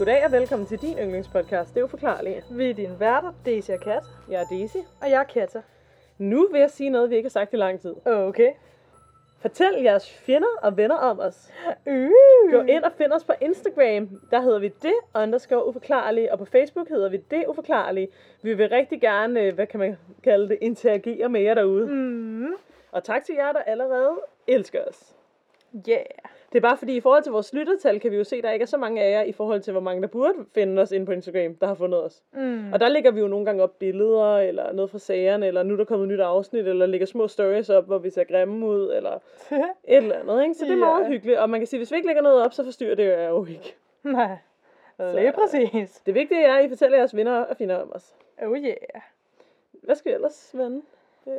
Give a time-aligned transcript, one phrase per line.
[0.00, 2.46] Goddag og velkommen til din yndlingspodcast, det er uforklarligt.
[2.50, 4.02] Vi er dine værter, Daisy og Kat.
[4.30, 4.76] Jeg er Daisy.
[4.76, 5.62] Og jeg er Katta.
[6.18, 7.94] Nu vil jeg sige noget, vi ikke har sagt i lang tid.
[8.06, 8.52] Okay.
[9.40, 11.52] Fortæl jeres fjender og venner om os.
[11.86, 12.52] Uh.
[12.52, 14.20] Gå ind og find os på Instagram.
[14.30, 18.08] Der hedder vi det underscore uforklarlige, og på Facebook hedder vi det uforklarlige.
[18.42, 21.86] Vi vil rigtig gerne, øh, hvad kan man kalde det, interagere med jer derude.
[21.86, 22.54] Mm.
[22.92, 25.16] Og tak til jer, der allerede elsker os.
[25.88, 26.04] Yeah.
[26.52, 28.50] Det er bare fordi, i forhold til vores lyttertal, kan vi jo se, at der
[28.50, 30.92] ikke er så mange af jer, i forhold til, hvor mange der burde finde os
[30.92, 32.22] inde på Instagram, der har fundet os.
[32.32, 32.72] Mm.
[32.72, 35.72] Og der lægger vi jo nogle gange op billeder, eller noget fra sagerne, eller nu
[35.72, 38.66] er der kommet et nyt afsnit, eller lægger små stories op, hvor vi ser grimme
[38.66, 39.14] ud, eller
[39.54, 40.54] et eller andet, ikke?
[40.54, 41.38] Så det er meget hyggeligt.
[41.38, 43.76] Og man kan sige, hvis vi ikke lægger noget op, så forstyrrer det jo ikke.
[44.02, 44.36] Nej.
[44.98, 46.02] Lige præcis.
[46.06, 48.14] Det vigtige er, at I fortæller jeres venner og finder om os.
[48.42, 48.76] Oh yeah.
[49.72, 50.82] Hvad skal vi ellers vende?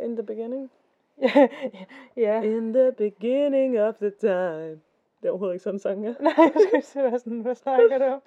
[0.04, 0.72] In the beginning.
[2.18, 2.42] ja.
[2.42, 4.80] In the beginning of the time.
[5.22, 6.16] Det er overhovedet ikke sådan en sang, ja.
[6.20, 8.22] Nej, jeg skal se, hvad, sådan, hvad snakker du om?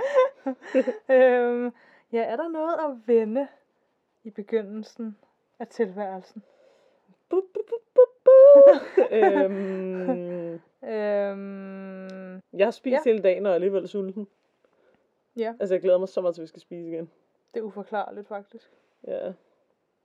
[1.17, 1.73] øhm,
[2.12, 3.48] ja, er der noget at vende
[4.25, 5.17] i begyndelsen
[5.59, 6.42] af tilværelsen?
[7.28, 8.31] Bu, bu, bu, bu, bu.
[9.17, 13.11] øhm, Øhm, jeg har spist Ja.
[13.11, 14.28] hele dagen, og er alligevel sulten.
[15.37, 17.11] ja, Altså, jeg glæder mig så meget til, at vi skal spise igen.
[17.55, 18.70] det er uforklarligt faktisk.
[19.06, 19.33] Ja.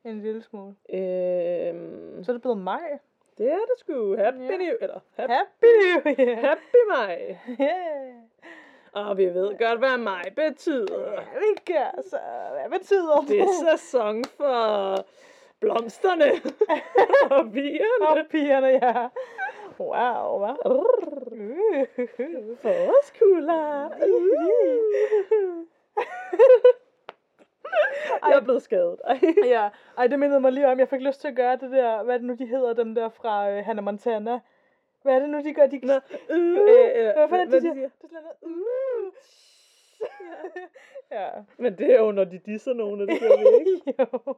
[0.04, 0.76] En lille smule.
[0.94, 3.00] Øhm, Så er det blevet maj.
[3.40, 4.16] Det er det sgu.
[4.18, 4.58] Happy Ja.
[4.58, 6.36] New Eller happy, Happy New Year!
[6.48, 7.38] happy maj.
[7.62, 8.14] Yeah.
[9.08, 11.12] Og vi ved godt, hvad maj betyder.
[11.12, 12.18] Ja, vi gør så.
[12.60, 14.96] Hvad betyder Det er sæson for
[15.60, 16.26] blomsterne
[17.38, 18.08] og pigerne.
[18.10, 19.08] Og pigerne, ja.
[19.80, 20.52] Wow, hva?
[20.66, 21.86] Uh.
[22.62, 23.90] Forårskugler.
[24.00, 24.08] Jeg
[28.40, 29.00] er blevet skadet.
[29.08, 29.20] Ej.
[29.46, 32.04] ja, ej, det mindede mig lige om, jeg fik lyst til at gøre det der,
[32.04, 34.40] hvad er det nu, de hedder, dem der fra uh, Hannah Montana.
[35.02, 35.66] Hvad er det nu, de gør?
[35.68, 35.80] De...
[35.84, 35.94] Nå,
[36.30, 37.74] øh, Uh, øh, øh, hvad fanden er de siger?
[37.74, 39.14] Det er sådan noget, uh.
[41.12, 41.30] ja.
[41.58, 43.94] Men det er jo, når de disser nogen, og det gør vi ikke.
[44.00, 44.36] jo.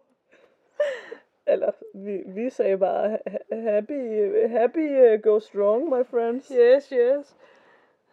[1.47, 6.47] Eller, vi, vi sagde bare, "Ha- happy, happy uh, go strong, my friends.
[6.59, 7.35] Yes, yes.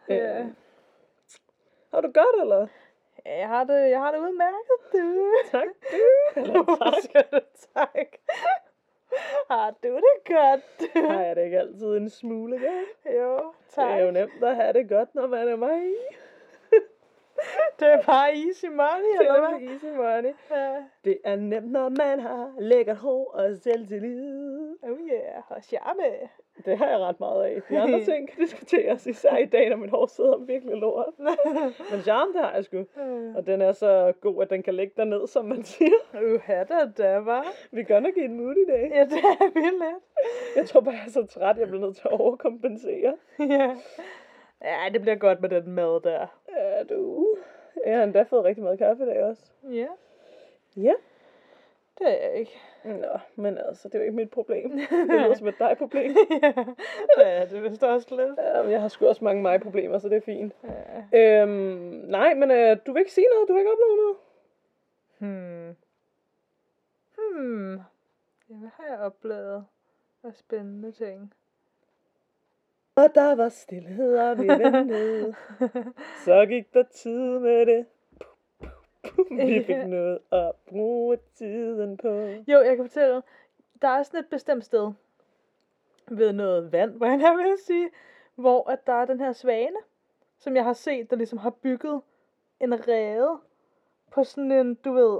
[0.09, 0.39] Ja.
[0.39, 0.45] Øh,
[1.93, 2.67] Har du godt, eller?
[3.25, 5.31] Jeg har det, jeg har det udmærket, du.
[5.51, 5.97] Tak, du.
[6.41, 6.93] Eller tak.
[7.03, 7.39] skal du
[7.75, 8.07] tak?
[9.51, 10.61] Har du det godt,
[10.95, 11.07] du?
[11.07, 13.15] Har jeg det ikke altid en smule godt?
[13.17, 13.91] Jo, Det tak.
[13.91, 15.81] er jo nemt at have det godt, når man er mig.
[17.79, 19.69] Det er bare easy money, Det eller er hvad?
[19.69, 20.33] easy money.
[20.51, 20.75] Ja.
[21.05, 24.75] Det er nemt, når man har lækkert hår og selvtillid.
[24.83, 26.29] Oh yeah, og charme.
[26.65, 27.61] Det har jeg ret meget af.
[27.69, 31.13] De andre ting kan diskuteres, især i dag, når mit hår sidder virkelig lort.
[31.91, 32.85] Men charme, det har jeg sgu.
[33.35, 35.91] Og den er så god, at den kan lægge ned, som man siger.
[36.33, 37.45] Uha, da da, var.
[37.71, 38.91] Vi gør nok i en mood i dag.
[38.95, 39.83] Ja, det er vildt.
[40.55, 43.17] Jeg tror bare, jeg er så træt, jeg bliver nødt til at overkompensere.
[43.39, 43.75] ja.
[44.61, 46.27] Ja, det bliver godt med den mad der.
[46.57, 47.27] Ja, du.
[47.85, 49.51] Jeg har endda fået rigtig meget kaffe i dag også.
[49.63, 49.87] Ja,
[50.77, 50.93] Ja.
[51.99, 52.59] det er jeg ikke.
[52.83, 54.71] Nå, men altså, det er jo ikke mit problem.
[54.77, 56.15] Det lyder som et dig-problem.
[57.17, 58.37] ja, det er vist også lidt.
[58.37, 60.53] Ja, jeg har sgu også mange mig-problemer, så det er fint.
[61.13, 61.41] Ja.
[61.41, 61.49] Øhm,
[62.07, 63.47] nej, men øh, du vil ikke sige noget?
[63.47, 64.17] Du har ikke oplevet noget?
[65.17, 65.75] Hmm.
[67.17, 67.73] Hmm.
[68.49, 69.65] Ja, hvad har jeg oplevet
[70.23, 71.33] af spændende ting?
[72.99, 75.35] Og der var stillhed, og vi ventede.
[76.25, 77.85] Så gik der tid med det.
[79.31, 82.07] Vi fik noget at bruge tiden på.
[82.47, 83.21] Jo, jeg kan fortælle,
[83.81, 84.91] der er sådan et bestemt sted
[86.07, 87.89] ved noget vand, hvor jeg vil sige,
[88.35, 89.77] hvor at der er den her svane,
[90.39, 92.01] som jeg har set, der ligesom har bygget
[92.59, 93.39] en rede
[94.11, 95.19] på sådan en, du ved,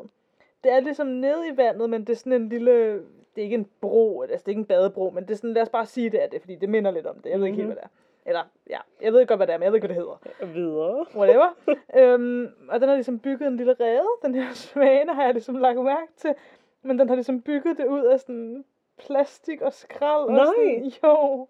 [0.63, 3.03] det er ligesom nede i vandet, men det er sådan en lille,
[3.35, 5.53] det er ikke en bro, altså det er ikke en badebro, men det er sådan,
[5.53, 7.45] lad os bare sige det er det, fordi det minder lidt om det, jeg ved
[7.45, 7.73] ikke helt, Mhm.
[7.75, 8.29] hvad det er.
[8.29, 10.03] Eller, ja, jeg ved ikke godt, hvad det er, men jeg ved ikke, hvad det
[10.03, 11.05] hedder Videre.
[11.15, 11.49] whatever.
[11.95, 14.07] øhm, og den har ligesom bygget en lille rede.
[14.23, 16.33] Den her svane har jeg ligesom lagt mærke til.
[16.81, 18.65] Men den har ligesom bygget det ud af sådan
[18.97, 20.23] plastik og skrald.
[20.23, 20.45] Og Nej.
[20.45, 21.47] sådan, jo.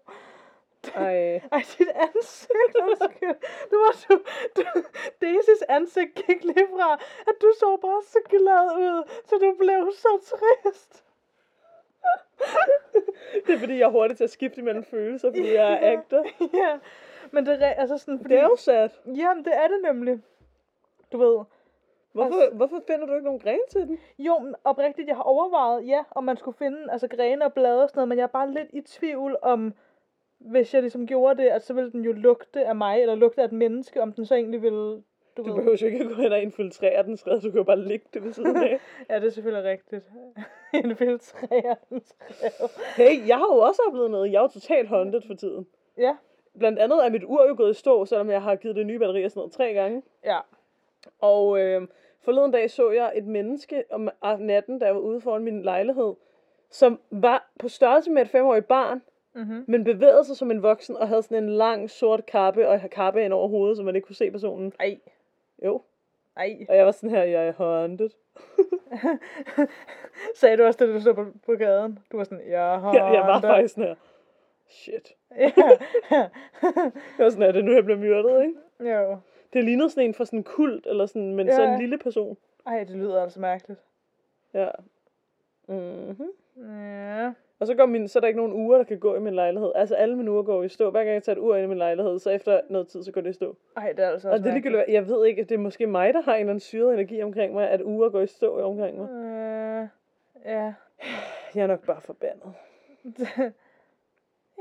[0.94, 3.36] Ej, Ej, dit ansigt, undskyld.
[3.70, 4.14] Det var du,
[4.56, 4.62] du
[5.20, 6.92] Daisys ansigt gik lige fra,
[7.28, 11.04] at du så bare så glad ud, så du blev så trist.
[13.46, 16.24] det er fordi, jeg er hurtig til at skifte mellem følelser, fordi jeg er actor.
[16.62, 16.78] ja,
[17.30, 18.34] men det er altså sådan, fordi...
[18.34, 18.88] Det er jo sad.
[19.06, 20.20] Jamen, det er det nemlig.
[21.12, 21.44] Du ved,
[22.12, 23.98] Hvorfor, hvorfor finder du ikke nogen gren til den?
[24.18, 27.82] Jo, men oprigtigt, jeg har overvejet, ja, om man skulle finde altså, grene og blade
[27.82, 29.74] og sådan noget, men jeg er bare lidt i tvivl om,
[30.38, 33.40] hvis jeg ligesom gjorde det, at så ville den jo lugte af mig, eller lugte
[33.42, 35.02] af et menneske, om den så egentlig ville,
[35.36, 37.62] du, Du behøver jo ikke at gå hen og infiltrere den skred, du kan jo
[37.62, 38.80] bare ligge det ved siden af.
[39.10, 40.04] Ja, det er selvfølgelig rigtigt.
[40.84, 42.68] Infiltrere den skrev.
[42.96, 44.32] Hey, jeg har jo også oplevet noget.
[44.32, 45.66] Jeg er jo totalt håndtet for tiden.
[45.98, 46.16] Ja,
[46.58, 48.98] Blandt andet er mit ur jo gået i stå, selvom jeg har givet det nye
[48.98, 50.02] batterier sådan noget tre gange.
[50.24, 50.38] ja.
[51.20, 51.82] Og øh,
[52.20, 56.14] forleden dag så jeg et menneske om natten, der var ude foran min lejlighed,
[56.70, 59.02] som var på størrelse med et femårigt barn,
[59.34, 59.64] Mm-hmm.
[59.68, 63.24] men bevægede sig som en voksen og havde sådan en lang sort kappe og kappe
[63.24, 64.72] ind over hovedet, så man ikke kunne se personen.
[64.80, 64.98] Ej,
[65.64, 65.82] Jo,
[66.36, 66.66] ej.
[66.68, 68.10] og jeg var sådan her, jeg er haunted.
[70.40, 71.98] Sagde du også, da du så på, på gaden?
[72.12, 72.94] Du var sådan, jeg har...
[72.94, 73.94] Jeg, jeg var faktisk sådan her.
[74.68, 75.12] Shit.
[75.36, 75.52] Ja.
[77.18, 78.92] Jeg var sådan her, det er nu, jeg bliver myrdet, ikke?
[78.94, 79.18] jo.
[79.52, 81.54] Det lignede sådan en fra sådan en kult, eller sådan, men Ja.
[81.54, 82.36] så en lille person.
[82.66, 83.80] Ej, det lyder altså mærkeligt.
[84.54, 84.68] Ja.
[85.68, 86.30] Mm-hmm.
[86.56, 87.32] Ja.
[87.60, 89.34] Og så, går min, så er der ikke nogen uger, der kan gå i min
[89.34, 89.72] lejlighed.
[89.74, 90.90] Altså alle mine uger går i stå.
[90.90, 93.12] Hver gang jeg tager et ur ind i min lejlighed, så efter noget tid, så
[93.12, 93.56] går det i stå.
[93.76, 96.20] Ej, det er altså Og det ligegyldigt, jeg ved ikke, det er måske mig, der
[96.22, 99.10] har en eller anden syret energi omkring mig, at uger går i stå omkring mig.
[99.10, 99.88] Øh,
[100.44, 100.74] ja.
[101.54, 102.52] Jeg er nok bare forbandet.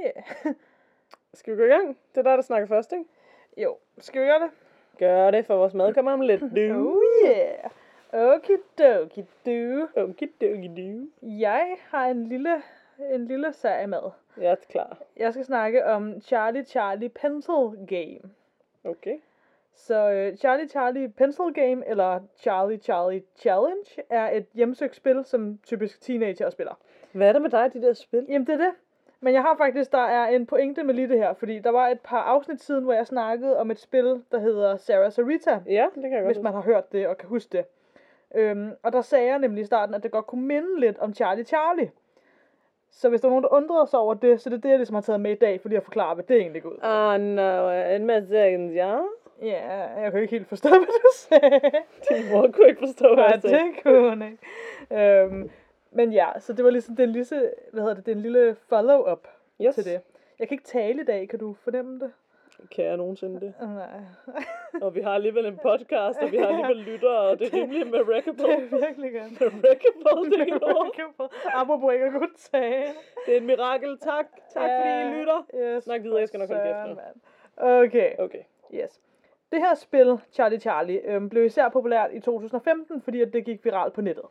[0.05, 0.11] ja.
[1.33, 1.87] Skal vi gå i gang?
[1.87, 3.05] Det er dig, der snakker først, ikke?
[3.57, 4.49] Jo, skal vi gøre det?
[4.99, 6.41] Gør det, for vores mad kommer om lidt.
[6.41, 6.47] Du.
[6.79, 7.69] Oh yeah.
[8.13, 9.87] Okidoki du.
[9.95, 11.07] Okidoki du.
[11.21, 12.61] Jeg har en lille,
[13.13, 14.01] en lille serie med.
[14.37, 14.97] Jeg er klar.
[15.17, 18.31] Jeg skal snakke om Charlie Charlie Pencil Game.
[18.83, 19.17] Okay.
[19.73, 25.59] Så uh, Charlie Charlie Pencil Game, eller Charlie Charlie Challenge, er et hjemsøgt spil, som
[25.63, 26.73] typisk teenager spiller.
[27.11, 28.25] Hvad er der med dig, de der spil?
[28.29, 28.73] Jamen, det er det.
[29.21, 31.87] Men jeg har faktisk, der er en pointe med lige det her, fordi der var
[31.87, 35.85] et par afsnit siden, hvor jeg snakkede om et spil, der hedder Sarah Sarita, Ja,
[35.95, 37.65] det kan jeg godt hvis man har hørt det og kan huske det.
[38.35, 41.13] Øhm, og der sagde jeg nemlig i starten, at det godt kunne minde lidt om
[41.13, 41.91] Charlie Charlie.
[42.91, 44.77] Så hvis der er nogen, der undrede sig over det, så det er det, jeg
[44.77, 46.75] ligesom har taget med i dag, for lige at forklare, hvad det egentlig går ud.
[46.77, 46.85] på.
[46.85, 48.97] Ah, no, en masse ja.
[49.41, 49.71] Ja,
[50.01, 51.61] jeg kan ikke helt forstå, hvad du sagde.
[52.09, 53.55] Din mor kunne ikke forstå, hvad jeg sagde.
[53.57, 55.21] det kunne hun ikke.
[55.21, 55.49] Øhm,
[55.91, 59.27] men ja, så det var ligesom den lille, hvad hedder det, den lille follow-up
[59.61, 59.75] Yes.
[59.75, 60.01] til det.
[60.39, 62.11] Jeg kan ikke tale i dag, kan du fornemme det?
[62.75, 63.53] Kan jeg nogensinde det?
[63.61, 63.99] Nej.
[64.85, 67.87] Og vi har alligevel en podcast, og vi har alligevel lyttere, og det er rimelig
[67.87, 69.53] med det er virkelig godt.
[69.53, 71.31] Wreckable, det er ikke ord.
[71.45, 72.93] Apropos ikke at kunne tale.
[73.25, 73.97] Det er et mirakel.
[73.97, 74.25] Tak.
[74.53, 75.45] Tak fordi I lytter.
[75.55, 77.01] Yes, Snak videre, jeg skal nok holde kæft nu.
[77.57, 78.43] Okay, Okay.
[78.73, 79.01] yes.
[79.51, 83.65] Det her spil, Charlie Charlie, øhm, blev især populært i 2015, fordi at det gik
[83.65, 84.25] viralt på nettet.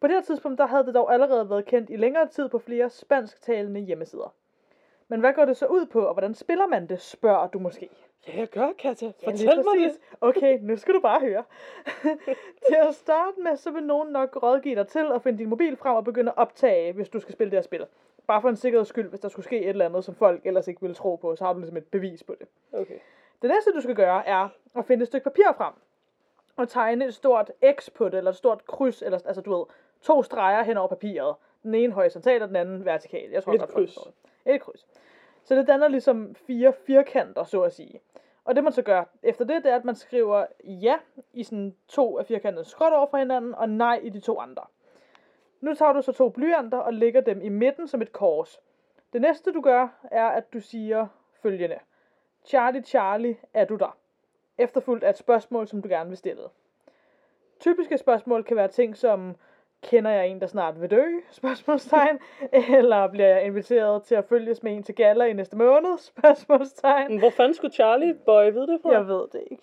[0.00, 2.58] På det her tidspunkt, der havde det dog allerede været kendt i længere tid på
[2.58, 4.34] flere spansktalende hjemmesider.
[5.10, 7.88] Men hvad går det så ud på, og hvordan spiller man det, spørger du måske.
[8.28, 9.12] Ja, jeg gør, Katja.
[9.22, 9.98] Ja, Fortæl lige mig det.
[10.20, 11.44] Okay, nu skal du bare høre.
[12.68, 15.76] til at starte med, så vil nogen nok rådgive dig til at finde din mobil
[15.76, 17.86] frem og begynde at optage, hvis du skal spille det her spil.
[18.26, 20.68] Bare for en sikkerheds skyld, hvis der skulle ske et eller andet, som folk ellers
[20.68, 22.46] ikke ville tro på, så har du ligesom et bevis på det.
[22.72, 22.98] Okay.
[23.42, 25.72] Det næste, du skal gøre, er at finde et stykke papir frem.
[26.56, 29.64] Og tegne et stort X på det, eller et stort kryds, eller altså du ved,
[30.02, 31.34] to streger hen over papiret.
[31.62, 33.30] Den ene horisontalt, og den anden vertikal.
[33.30, 33.94] Jeg tror Et kryds.
[33.94, 34.12] det.
[34.46, 34.86] Et kryds.
[35.44, 38.00] Så det danner ligesom fire firkanter, så at sige.
[38.44, 40.98] Og det man så gør efter det, det er, at man skriver ja
[41.32, 44.62] i sådan to af firkanterne skråt over for hinanden, og nej i de to andre.
[45.60, 48.60] Nu tager du så to blyanter og lægger dem i midten som et kors.
[49.12, 51.06] Det næste du gør, er at du siger
[51.42, 51.78] følgende.
[52.44, 53.98] Charlie, Charlie, er du der?
[54.58, 56.42] Efterfuldt af et spørgsmål, som du gerne vil stille.
[57.60, 59.36] Typiske spørgsmål kan være ting som,
[59.82, 61.04] kender jeg en, der snart vil dø?
[61.30, 62.18] Spørgsmålstegn.
[62.52, 65.98] Eller bliver jeg inviteret til at følges med en til gala i næste måned?
[66.12, 67.18] Spørgsmålstegn.
[67.18, 68.92] Hvor fanden skulle Charlie Boy vide det fra?
[68.92, 69.62] Jeg ved det ikke.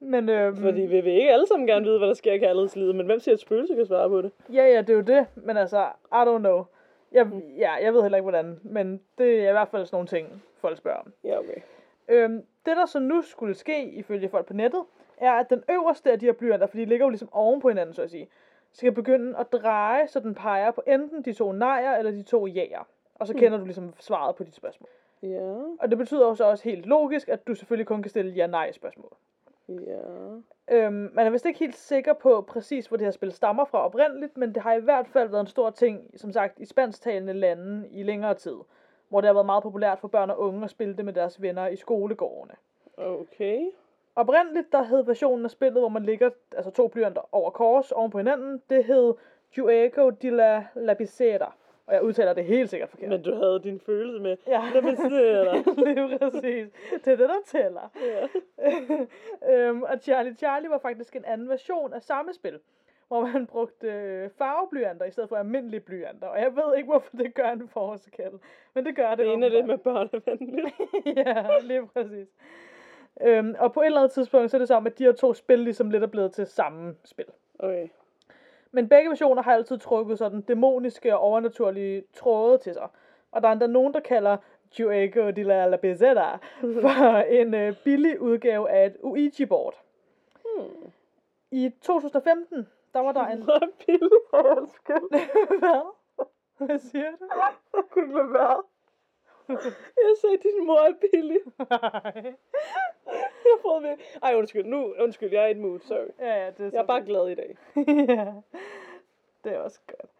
[0.00, 2.94] Men øhm, Fordi vi vil ikke alle sammen gerne vide, hvad der sker i kærlighedslivet,
[2.94, 4.32] men hvem siger, at spøgelse kan svare på det?
[4.52, 5.26] ja, ja, det er jo det.
[5.34, 5.82] Men altså,
[6.12, 6.64] I don't know.
[7.12, 7.26] Jeg,
[7.58, 8.60] ja, jeg ved heller ikke, hvordan.
[8.62, 11.12] Men det er i hvert fald sådan nogle ting, folk spørger om.
[11.24, 11.60] Ja, okay.
[12.08, 14.82] Øhm, det, der så nu skulle ske, ifølge folk på nettet,
[15.16, 17.68] er, at den øverste af de her blyanter, for de ligger jo ligesom oven på
[17.68, 18.28] hinanden, så at sige,
[18.72, 22.46] skal begynde at dreje, så den peger på enten de to nejer eller de to
[22.46, 22.86] jaer.
[23.14, 23.40] Og så Hmm.
[23.40, 24.88] kender du ligesom svaret på dit spørgsmål.
[25.22, 28.30] Ja, Og det betyder jo så også helt logisk, at du selvfølgelig kun kan stille
[28.30, 29.12] ja-nej-spørgsmål.
[29.68, 30.00] ja.
[30.70, 33.84] Øhm, man er vist ikke helt sikker på præcis, hvor det her spil stammer fra
[33.84, 37.32] oprindeligt, men det har i hvert fald været en stor ting, som sagt, i spansktalende
[37.32, 38.56] lande i længere tid,
[39.08, 41.42] hvor det har været meget populært for børn og unge at spille det med deres
[41.42, 42.54] venner i skolegårdene.
[42.96, 43.60] Okay.
[44.14, 48.10] Oprindeligt, der hed versionen af spillet, hvor man ligger altså to blyanter over kors oven
[48.10, 49.14] på hinanden, det hed
[49.58, 51.54] Juego de la Lapicera.
[51.86, 53.08] Og jeg udtaler det helt sikkert forkert.
[53.08, 54.36] Men du havde din følelse med.
[54.46, 54.62] Ja.
[54.72, 54.82] Dig.
[55.86, 56.68] Lige præcis.
[57.04, 57.90] Det er det, der tæller.
[58.00, 58.28] Ja.
[59.52, 62.58] øhm, og Charlie Charlie var faktisk en anden version af samme spil,
[63.08, 66.26] hvor man brugte øh, farveblyanter i stedet for almindelige blyanter.
[66.26, 68.32] Og jeg ved ikke, hvorfor det gør en forskel.
[68.74, 69.18] Men det gør det.
[69.18, 70.74] Det ene er det med børnevenligt.
[71.26, 72.28] ja, lige præcis.
[73.20, 75.34] Øhm, og på et eller andet tidspunkt, så er det som, at de her to
[75.34, 77.26] spil ligesom lidt er blevet til samme spil.
[77.58, 77.88] Okay.
[78.72, 82.88] Men begge versioner har altid trukket sådan dæmoniske og overnaturlige tråde til sig.
[83.32, 84.36] Og der er endda nogen, der kalder
[84.78, 86.38] Juego de la Lapizeta
[86.82, 89.82] for en øh, billig udgave af et Ouija-board.
[90.44, 90.92] Mm.
[91.50, 93.38] I 2015, der var der en...
[93.46, 95.10] Møgpille, undskyld.
[95.60, 95.82] Hvad?
[96.66, 97.26] Hvad siger du?
[97.74, 98.62] Jeg kunne ikke lade være.
[100.06, 101.40] Jeg sagde, din mor er billig.
[103.44, 103.96] Jeg får ved.
[104.22, 104.64] Ej, undskyld.
[104.64, 106.08] Nu, undskyld, jeg er i et mood, sorry.
[106.18, 107.56] Ja, ja, det er Jeg er bare glad i dag.
[108.16, 108.32] ja,
[109.44, 110.10] det er også godt.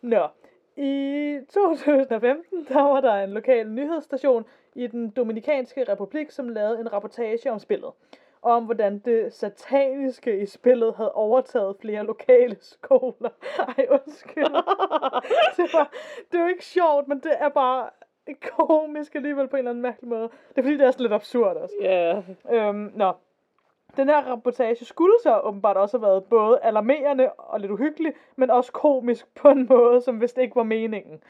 [0.00, 0.28] Nå,
[0.76, 4.44] i 2015, der var der en lokal nyhedsstation
[4.74, 7.90] i den Dominikanske Republik, som lavede en rapportage om spillet.
[8.42, 13.30] Om hvordan det sataniske i spillet havde overtaget flere lokale skoler.
[13.58, 14.54] Ej, undskyld.
[15.56, 15.92] Det, var,
[16.32, 17.90] det er jo ikke sjovt, men det er bare
[18.56, 20.22] komisk alligevel på en eller anden mærkelig måde.
[20.22, 21.74] Det er fordi, det er sådan lidt absurd også.
[21.80, 22.22] Ja.
[22.50, 23.12] Øhm, nå.
[23.96, 28.50] Den her rapportage skulle så åbenbart også have været både alarmerende og lidt uhyggelig, men
[28.50, 31.22] også komisk på en måde, som vist ikke var meningen.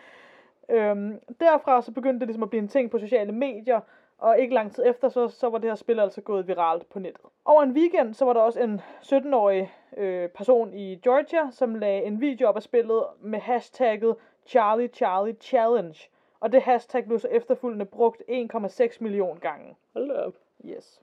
[0.69, 3.80] Øhm, derfra så begyndte det ligesom at blive en ting på sociale medier,
[4.21, 6.99] og ikke lang tid efter, så, så var det her spil altså gået viralt på
[6.99, 7.25] nettet.
[7.45, 12.02] Over en weekend, så var der også en 17-årig øh, person i Georgia, som lagde
[12.02, 14.16] en video op af spillet med hashtagget
[14.47, 16.09] Charlie Charlie Challenge.
[16.41, 19.77] Og det hashtag blev så efterfølgende brugt 1,6 million gange.
[19.93, 20.35] Hold op.
[20.65, 21.03] Yes.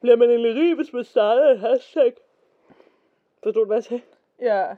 [0.00, 2.14] Bliver man egentlig rig, hvis man starter et hashtag?
[3.42, 4.02] Forstod du, hvad jeg sagde?
[4.40, 4.74] Ja,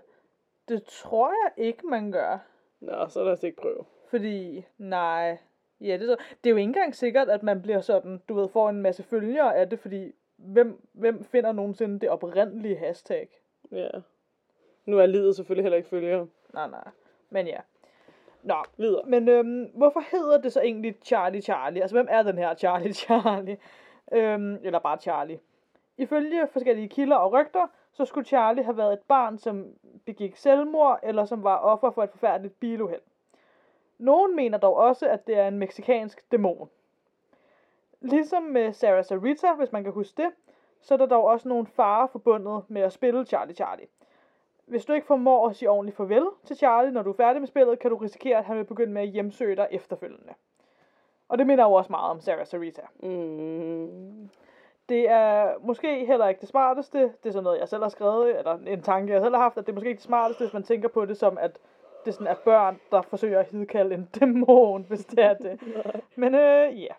[0.68, 2.38] det tror jeg ikke, man gør.
[2.80, 3.84] Nå, så lad os ikke prøve.
[4.08, 5.38] Fordi, nej,
[5.80, 8.48] ja, det er, det er jo ikke engang sikkert, at man bliver sådan, du ved,
[8.48, 13.28] får en masse følgere af det, fordi hvem, hvem finder nogensinde det oprindelige hashtag?
[13.72, 13.90] Ja.
[14.84, 16.28] Nu er livet selvfølgelig heller ikke følgere.
[16.52, 16.88] Nej, nej.
[17.30, 17.60] Men ja.
[18.42, 19.02] Nå, Videre.
[19.06, 21.82] men øhm, hvorfor hedder det så egentlig Charlie Charlie?
[21.82, 23.58] Altså, hvem er den her Charlie Charlie?
[24.12, 25.40] Øhm, eller bare Charlie.
[25.96, 29.66] Ifølge forskellige kilder og rygter, så skulle Charlie have været et barn, som
[30.06, 33.00] begik selvmord, eller som var offer for et forfærdeligt biluheld.
[33.98, 36.68] Nogen mener dog også, at det er en meksikansk dæmon.
[38.00, 40.30] Ligesom med Sarah Sarita, hvis man kan huske det,
[40.80, 43.86] så er der dog også nogle farer forbundet med at spille Charlie Charlie.
[44.70, 47.48] Hvis du ikke formår at sige ordentligt farvel til Charlie, når du er færdig med
[47.48, 50.34] spillet, kan du risikere, at han vil begynde med at hjemsøge dig efterfølgende.
[51.28, 52.82] Og det minder jo også meget om Sarah Sarita.
[53.02, 54.30] Mm.
[54.88, 56.98] Det er måske heller ikke det smarteste.
[56.98, 59.58] Det er sådan noget, jeg selv har skrevet, eller en tanke, jeg selv har haft,
[59.58, 61.58] at det er måske ikke det smarteste, hvis man tænker på det som, at
[62.04, 65.60] det sådan er børn, der forsøger at hidkalde en dæmon, hvis det er det.
[66.16, 66.94] Men øh, ja.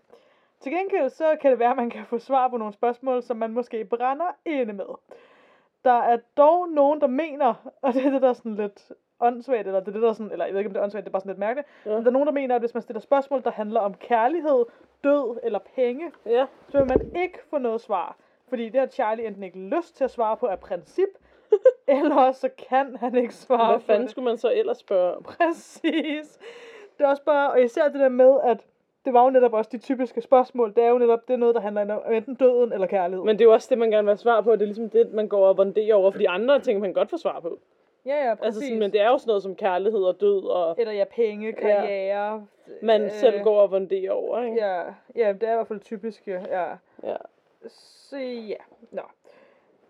[0.59, 3.37] Til gengæld så kan det være, at man kan få svar på nogle spørgsmål, som
[3.37, 4.85] man måske brænder inde med.
[5.83, 9.67] Der er dog nogen, der mener, og det er det, der er sådan lidt åndssvagt,
[9.67, 11.05] eller det er det, der er sådan, eller jeg ved ikke, om det er åndssvagt,
[11.05, 11.67] det er bare sådan lidt mærkeligt.
[11.85, 11.91] Ja.
[11.91, 14.65] Men der er nogen, der mener, at hvis man stiller spørgsmål, der handler om kærlighed,
[15.03, 16.45] død eller penge, Ja.
[16.69, 18.15] så vil man ikke få noget svar.
[18.49, 21.07] Fordi det har Charlie enten ikke lyst til at svare på af princip,
[21.87, 25.23] eller også så kan han ikke svare Hvad fanden skulle man så ellers spørge om?
[25.23, 26.39] Præcis.
[26.97, 28.65] Det er også bare, og især det der med, at
[29.05, 30.73] det var jo netop også de typiske spørgsmål.
[30.75, 33.25] Det er jo netop det er noget, der handler om enten døden eller kærlighed.
[33.25, 34.51] Men det er jo også det, man gerne vil have svar på.
[34.51, 36.11] Det er ligesom det, man går og vurderer over.
[36.11, 37.59] For de andre ting, man godt få svar på.
[38.05, 38.45] ja, ja, præcis.
[38.45, 41.03] Altså sådan, men det er jo sådan noget som kærlighed og død, og Eller ja,
[41.15, 42.47] penge, karriere.
[42.81, 44.57] man øh, selv går og vurderer over, ikke?
[44.65, 44.81] Ja,
[45.15, 46.41] ja, det er i hvert fald typisk, ja.
[47.03, 47.15] ja.
[47.67, 48.55] Så ja,
[48.91, 49.01] nå.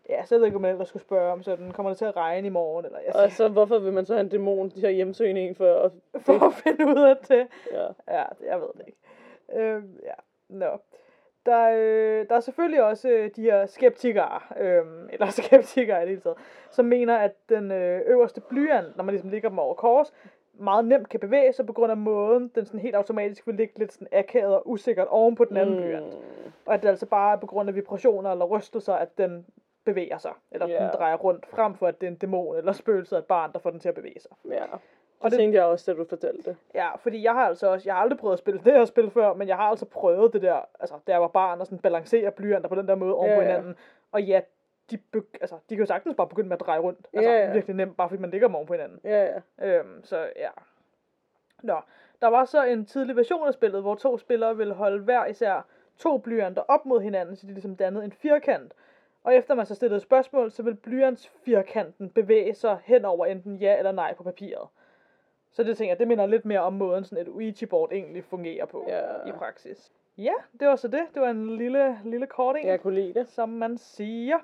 [0.09, 2.05] Ja, så jeg ved ikke, om man ellers skulle spørge om sådan, kommer det til
[2.05, 2.85] at regne i morgen?
[2.85, 5.55] Eller, jeg Og så hvorfor vil man så have en dæmon, de har hjemsøgende en
[5.55, 5.91] for at...
[6.21, 7.47] for at finde ud af det.
[7.71, 7.81] Ja.
[8.17, 8.97] Ja, det- jeg ved det ikke.
[9.55, 10.13] Øh, ja,
[10.50, 10.77] nå.
[11.46, 16.10] Der, øh, der er selvfølgelig også øh, de her skeptikere, øh, eller skeptikere i det
[16.10, 16.38] hele taget,
[16.72, 20.13] som mener, at den øh, øverste blyant, når man ligesom ligger dem over kors,
[20.53, 23.79] meget nemt kan bevæge sig på grund af måden, den sådan helt automatisk vil ligge
[23.79, 25.81] lidt sådan akavet og usikkert oven på den anden mm.
[25.81, 26.17] blyant.
[26.65, 29.46] Og at det altså bare er på grund af vibrationer eller rystelser, at den
[29.86, 30.81] bevæger sig, eller yeah.
[30.81, 33.53] Den drejer rundt, frem for at det er en dæmon eller spøgelse af et barn,
[33.53, 34.31] der får den til at bevæge sig.
[34.50, 34.63] Ja.
[35.21, 36.57] Og det- det tænkte jeg også, da du fortalte det.
[36.73, 39.09] Ja, fordi jeg har altså også, jeg har aldrig prøvet at spille det her spil
[39.11, 41.79] før, men jeg har altså prøvet det der, altså da jeg var barn, og sådan
[41.79, 43.47] balancere blyanter på den der måde oven på Ja, ja.
[43.47, 43.75] hinanden.
[44.11, 44.41] Og ja,
[44.91, 47.07] de, be, altså, de kan jo sagtens bare begynde med at dreje rundt.
[47.13, 47.51] Altså Ja, ja.
[47.53, 48.99] virkelig nemt, bare fordi man ligger dem oven på hinanden.
[49.03, 49.23] Ja,
[49.59, 49.77] ja.
[49.79, 50.49] Øhm, så ja.
[51.63, 51.75] Nå,
[52.21, 55.65] der var så en tidlig version af spillet, hvor to spillere ville holde hver især
[55.97, 58.73] to blyanter op mod hinanden, så de ligesom dannede en firkant.
[59.23, 63.55] Og efter man så stillede et spørgsmål, så vil blyantsfirkanten bevæge sig hen over enten
[63.55, 64.67] ja eller nej på papiret.
[65.51, 68.65] Så det tænker jeg, det minder lidt mere om måden, sådan et Ouija-board egentlig fungerer
[68.65, 69.01] på Ja.
[69.27, 69.91] i praksis.
[70.17, 71.01] Ja, det var så det.
[71.13, 73.29] Det var en lille, lille korting Jeg kunne lide det.
[73.29, 74.38] som man siger.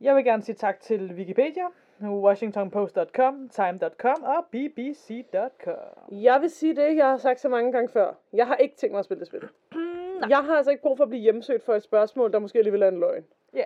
[0.00, 1.64] Jeg vil gerne sige tak til Wikipedia,
[2.02, 5.74] WashingtonPost.com, Time.com og BBC.com.
[6.22, 8.14] Jeg vil sige det, jeg har sagt så mange gange før.
[8.32, 9.48] Jeg har ikke tænkt mig at spille det spil.
[10.28, 12.82] Jeg har altså ikke brug for at blive hjemsøgt for et spørgsmål, der måske alligevel
[12.82, 13.24] er en løgn.
[13.54, 13.64] Ja,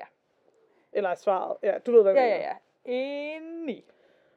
[0.92, 1.56] Eller er svaret.
[1.62, 2.48] Ja, du ved, hvad jeg ja, ja, mener.
[2.86, 3.36] ja.
[3.36, 3.84] Enig.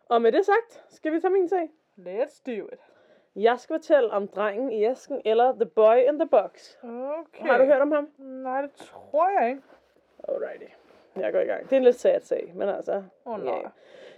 [0.09, 1.69] Og med det sagt, skal vi tage min sag.
[1.97, 2.79] Let's do it.
[3.35, 6.75] Jeg skal fortælle om drengen i æsken, eller The Boy in the Box.
[6.83, 7.45] Okay.
[7.45, 8.09] Har du hørt om ham?
[8.17, 9.61] Nej, det tror jeg ikke.
[10.27, 10.65] Alrighty.
[11.15, 11.63] jeg går i gang.
[11.63, 13.03] Det er en lidt sad sag, men altså...
[13.25, 13.65] Åh, nej.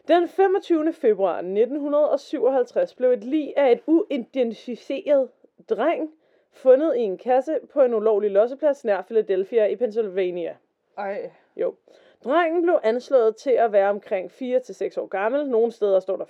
[0.07, 0.93] Den 25.
[0.93, 5.29] februar 1957 blev et lig af et uidentificeret
[5.69, 6.11] dreng
[6.51, 10.55] fundet i en kasse på en ulovlig losseplads nær Philadelphia i Pennsylvania.
[10.97, 11.31] Ej.
[11.55, 11.75] Jo.
[12.23, 15.49] Drengen blev anslået til at være omkring 4-6 år gammel.
[15.49, 16.25] Nogle steder står der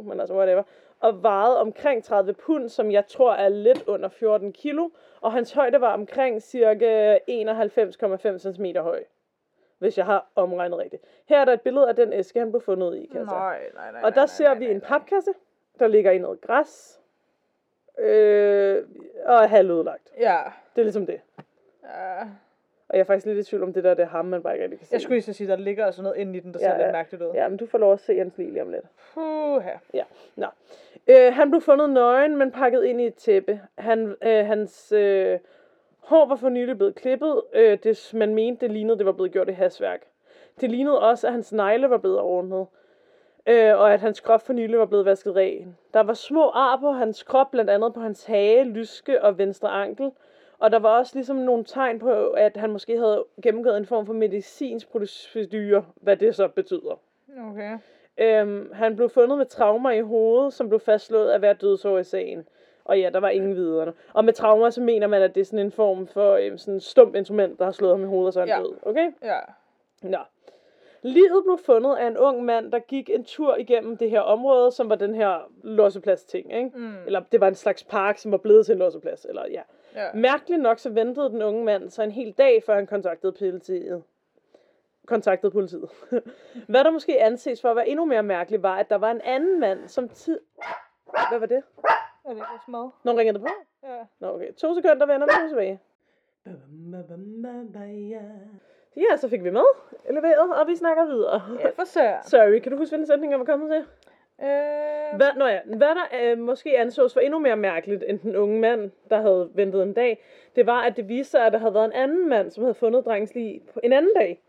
[0.00, 0.62] 4-7, men altså whatever.
[1.00, 4.90] Og vejede omkring 30 pund, som jeg tror er lidt under 14 kilo.
[5.20, 9.04] Og hans højde var omkring cirka 91,5 cm høj.
[9.78, 11.02] Hvis jeg har omregnet rigtigt.
[11.26, 13.24] Her er der et billede af den æske, han blev fundet i, kan jeg.
[13.24, 14.00] Nej, nej, nej.
[14.04, 14.88] Og der nej, ser nej, vi nej, en nej.
[14.88, 15.30] papkasse,
[15.78, 17.00] der ligger i noget græs.
[17.98, 18.84] Øh,
[19.24, 20.12] og er halvødelagt.
[20.20, 20.38] Ja.
[20.74, 21.20] Det er ligesom det.
[21.84, 22.24] ja.
[22.88, 24.54] Og jeg er faktisk lidt i tvivl om det der, det er ham, man bare
[24.54, 24.92] ikke rigtig kan se.
[24.92, 26.74] Jeg skulle lige så sige, der ligger altså noget inde i den, der Ja, ser
[26.76, 26.82] ja.
[26.82, 27.30] lidt mærkeligt ud.
[27.34, 28.84] Ja, men du får lov at se hans lige lige om lidt.
[29.14, 29.70] Puha.
[29.94, 30.04] Ja,
[30.36, 30.46] nå.
[31.08, 33.60] Øh, han blev fundet nøgen, men pakket ind i et tæppe.
[33.78, 35.38] Han, øh, hans øh,
[35.98, 37.42] hår var for nylig blevet klippet.
[37.52, 40.00] Øh, det, man mente, det lignede, det var blevet gjort i hasværk.
[40.60, 42.66] Det lignede også, at hans negle var blevet ordnet.
[43.46, 45.76] Øh, og at hans krop for nylig var blevet vasket ren.
[45.94, 49.68] Der var små ar på hans krop, blandt andet på hans hage, lyske og venstre
[49.68, 50.10] ankel.
[50.58, 54.06] Og der var også ligesom nogle tegn på, at han måske havde gennemgået en form
[54.06, 57.00] for medicinsk procedure, hvad det så betyder.
[57.50, 57.78] Okay.
[58.18, 62.04] Øhm, han blev fundet med traumer i hovedet, som blev fastslået at være dødsår i
[62.04, 62.48] sagen.
[62.84, 63.92] Og ja, der var ingen videre.
[64.12, 66.74] Og med traumer, så mener man, at det er sådan en form for øhm, sådan
[66.74, 68.62] en stump instrument, der har slået ham i hovedet, og så er han Ja.
[68.62, 68.74] død.
[68.82, 69.10] Okay?
[69.22, 69.38] Ja.
[70.02, 70.18] Nå.
[71.02, 74.72] Livet blev fundet af en ung mand, der gik en tur igennem det her område,
[74.72, 76.70] som var den her losseplads ting, ikke?
[76.74, 76.94] Mm.
[77.06, 79.62] Eller det var en slags park, som var blevet til en losseplads, eller ja.
[79.94, 80.12] Ja.
[80.14, 84.02] Mærkeligt nok, så ventede den unge mand så en hel dag, før han kontaktede politiet.
[85.06, 85.90] Kontaktede politiet.
[86.68, 89.20] Hvad der måske anses for at være endnu mere mærkeligt, var, at der var en
[89.20, 90.40] anden mand, som tid...
[91.30, 91.62] Hvad var det?
[92.24, 92.90] Er det ikke smad?
[93.04, 93.48] Nogen ringede på?
[93.82, 94.04] Ja.
[94.20, 94.52] Nå, okay.
[94.52, 95.80] To sekunder, venner, vi er tilbage.
[98.96, 99.64] Ja, så fik vi med
[100.10, 101.42] leveret, og vi snakker videre.
[101.60, 102.18] Ja, for sør.
[102.22, 103.84] Sorry, kan du huske, hvilken sætning jeg var kommet til?
[104.42, 108.36] Øh, Hvad, nå ja, hvad der øh, måske ansås for endnu mere mærkeligt end den
[108.36, 110.22] unge mand, der havde ventet en dag,
[110.56, 112.74] det var, at det viste sig, at der havde været en anden mand, som havde
[112.74, 114.40] fundet drengens lig på en anden dag.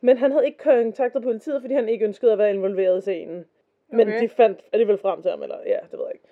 [0.00, 3.44] Men han havde ikke kontaktet politiet, fordi han ikke ønskede at være involveret i scenen.
[3.88, 4.20] Men Okay.
[4.20, 6.24] de fandt alligevel frem til ham, eller ja, det ved jeg ikke.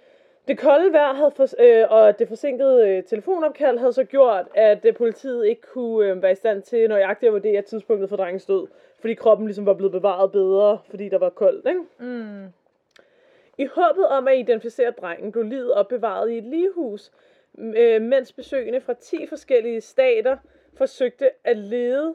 [0.48, 4.84] Det kolde vejr havde for, øh, og det forsinkede øh, telefonopkald havde så gjort, at
[4.84, 8.46] øh, politiet ikke kunne øh, være i stand til nøjagtigt at vurdere tidspunktet for drengens
[8.46, 8.66] død.
[9.00, 11.80] Fordi kroppen ligesom var blevet bevaret bedre, fordi der var koldt, ikke?
[11.98, 12.44] mm.
[13.61, 17.12] I håbet om at identificere drengen blev livet opbevaret i et ligehus,
[17.59, 20.37] øh, mens besøgende fra 10 forskellige stater
[20.77, 22.14] forsøgte at lede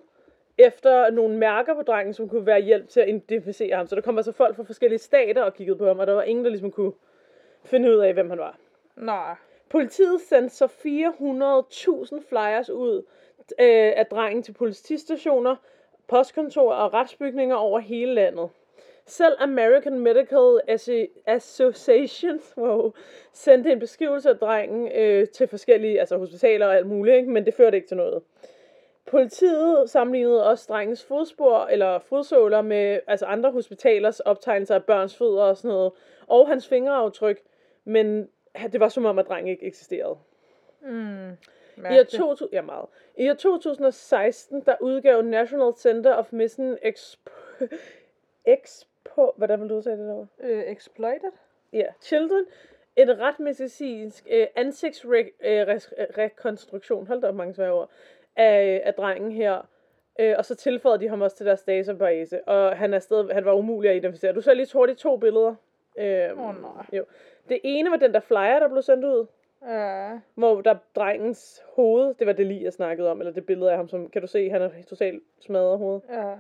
[0.58, 3.88] efter nogle mærker på drengen, som kunne være hjælp til at identificere ham.
[3.88, 6.24] Så der kom altså folk fra forskellige stater og kiggede på ham, og der var
[6.24, 6.94] ingen, der ligesom kunne
[7.64, 8.58] finde ud af, hvem han var.
[8.96, 9.36] Nej.
[9.70, 12.98] Politiet sendte så 400.000 flyers ud
[13.60, 15.56] øh, af drengen til politistationer,
[16.08, 18.50] postkontorer og retsbygninger over hele landet.
[19.08, 20.60] Selv American Medical
[21.28, 22.92] Association wow,
[23.34, 27.30] sendte en beskrivelse af drengen øh, til forskellige altså hospitaler og alt muligt, ikke?
[27.30, 28.24] men det førte ikke til noget.
[29.06, 35.44] Politiet sammenlignede også drengens fodspor eller fodsåler med altså andre hospitalers optegnelser af børns fødder
[35.44, 35.92] og sådan noget,
[36.28, 37.42] og hans fingeraftryk,
[37.84, 38.30] men
[38.72, 40.18] det var som om, at drengen ikke eksisterede.
[40.82, 41.32] Mm.
[41.78, 42.04] I år.
[42.04, 42.86] 2000, ja, meget.
[43.18, 47.32] I år 2016, der udgav National Center of Missing Expo...
[49.06, 49.32] Expo...
[49.38, 50.26] Hvordan vil du sige det der?
[50.40, 51.32] Øh, exploited?
[51.74, 52.46] Ja, Children.
[52.96, 57.90] Et ret medicinsk øh, ansigtsrekonstruktion, hold da op mange svære ord,
[58.36, 59.68] af, af drengen her.
[60.20, 63.46] Øh, og så tilføjede de ham også til deres database, og han, er stadig, han
[63.46, 64.34] var umulig at identificere.
[64.34, 65.56] Du ser lige hurtigt to billeder.
[65.98, 66.86] Øh, Åh, nej.
[66.94, 67.06] Jo.
[67.50, 69.26] Det ene var den der flyer, der blev sendt ud,
[69.68, 70.20] Ja.
[70.36, 73.78] hvor der drengens hoved, det var det lige, jeg snakkede om, eller det billede af
[73.78, 76.02] ham, som, kan du se, han er totalt smadret hoved.
[76.10, 76.34] Ja.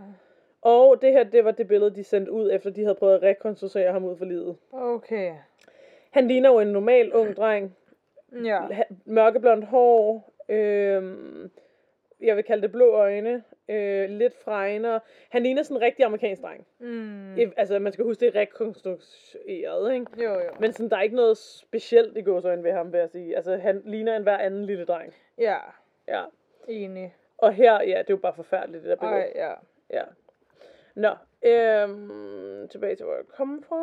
[0.65, 3.23] Og det her, det var det billede, de sendte ud, efter de havde prøvet at
[3.23, 4.57] rekonstruere ham ud for livet.
[4.71, 5.33] Okay.
[6.11, 7.75] Han ligner jo en normal ung dreng.
[8.43, 8.61] Ja.
[9.05, 11.51] Mørkeblondt hår, øhm,
[12.21, 14.99] jeg vil kalde det blå øjne, øh, lidt fregner.
[15.29, 16.67] Han ligner sådan en rigtig amerikansk dreng.
[16.79, 16.87] Mm.
[16.87, 17.51] Mm.
[17.57, 20.23] Altså, man skal huske, det er rekonstrueret, ikke?
[20.23, 20.49] Jo, jo.
[20.59, 23.35] Men sådan, der er ikke noget specielt i gåsøjne ved ham, vil jeg sige.
[23.35, 25.13] Altså, han ligner en hver anden lille dreng.
[25.37, 25.57] Ja.
[26.07, 26.23] Ja.
[26.67, 27.15] Enig.
[27.37, 29.21] Og her, ja, det er jo bare forfærdeligt, det der billede.
[29.21, 29.53] Ej, ja.
[29.89, 30.03] Ja.
[30.95, 31.09] Nå,
[31.43, 33.75] øhm, tilbage til, hvor jeg kom fra.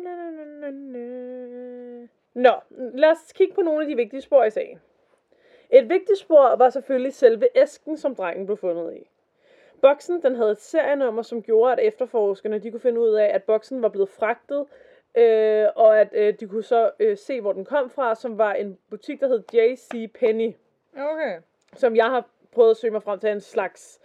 [0.00, 2.06] Na, na, na, na.
[2.34, 4.80] Nå, lad os kigge på nogle af de vigtige spor i sagen.
[5.70, 9.10] Et vigtigt spor var selvfølgelig selve æsken, som drengen blev fundet i.
[9.82, 13.42] Boksen den havde et serienummer, som gjorde, at efterforskerne de kunne finde ud af, at
[13.42, 14.66] boksen var blevet fragtet,
[15.14, 18.52] øh, og at øh, de kunne så øh, se, hvor den kom fra, som var
[18.52, 20.12] en butik, der hed J.C.
[20.12, 20.52] Penney
[20.96, 21.38] Okay.
[21.74, 23.99] som jeg har prøvet at søge mig frem til, en slags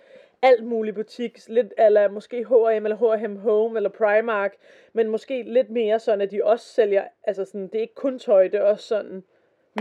[0.46, 4.56] alt muligt butik, lidt eller måske H&M eller H&M Home eller Primark,
[4.94, 8.20] men måske lidt mere sådan, at de også sælger, altså sådan, det er ikke kun
[8.20, 9.24] tøj, det er også sådan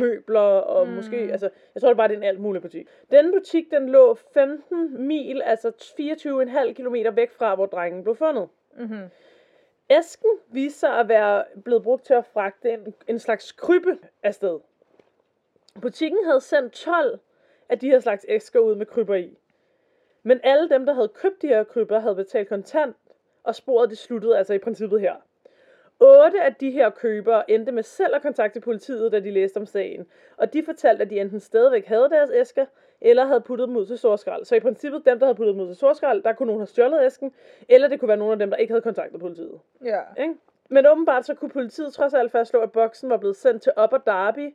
[0.01, 0.93] møbler og mm.
[0.93, 2.89] måske, altså, jeg tror det bare, det er en alt mulig butik.
[3.11, 8.49] Den butik, den lå 15 mil, altså 24,5 km væk fra, hvor drengen blev fundet.
[8.79, 9.11] Mhm.
[9.91, 14.61] Æsken viste sig at være blevet brugt til at fragte en, en slags krybbe afsted.
[15.83, 17.19] Butikken havde sendt 12
[17.69, 19.39] af de her slags æsker ud med krybber i.
[20.27, 22.97] Men alle dem, der havde købt de her krybber, havde betalt kontant,
[23.45, 25.15] og sporet det sluttede altså i princippet her.
[26.01, 29.67] Otte af de her købere endte med selv at kontakte politiet, da de læste om
[29.67, 30.07] sagen.
[30.37, 32.67] Og de fortalte, at de enten stadigvæk havde deres æsker,
[33.01, 34.45] eller havde puttet dem ud til storskrald.
[34.45, 36.67] Så i princippet, dem, der havde puttet dem ud til storskrald, der kunne nogen have
[36.67, 37.35] stjålet æsken,
[37.69, 39.61] eller det kunne være nogle af dem, der ikke havde kontaktet politiet.
[39.85, 40.01] Ja.
[40.19, 40.35] Ikke?
[40.69, 43.99] Men åbenbart så kunne politiet trods alt fastslå, at boksen var blevet sendt til Upper
[43.99, 44.55] Derby,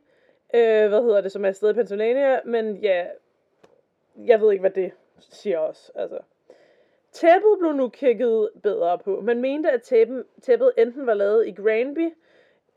[0.54, 3.06] øh, hvad hedder det, som er et sted i Pennsylvania, men ja,
[4.16, 5.92] jeg ved ikke, hvad det siger også.
[5.94, 6.18] Altså.
[7.12, 9.20] Tæppet blev nu kigget bedre på.
[9.20, 12.14] Man mente, at tæppen, tæppet enten var lavet i Granby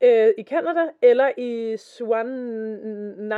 [0.01, 3.29] øh, i Canada, eller i Swannanoa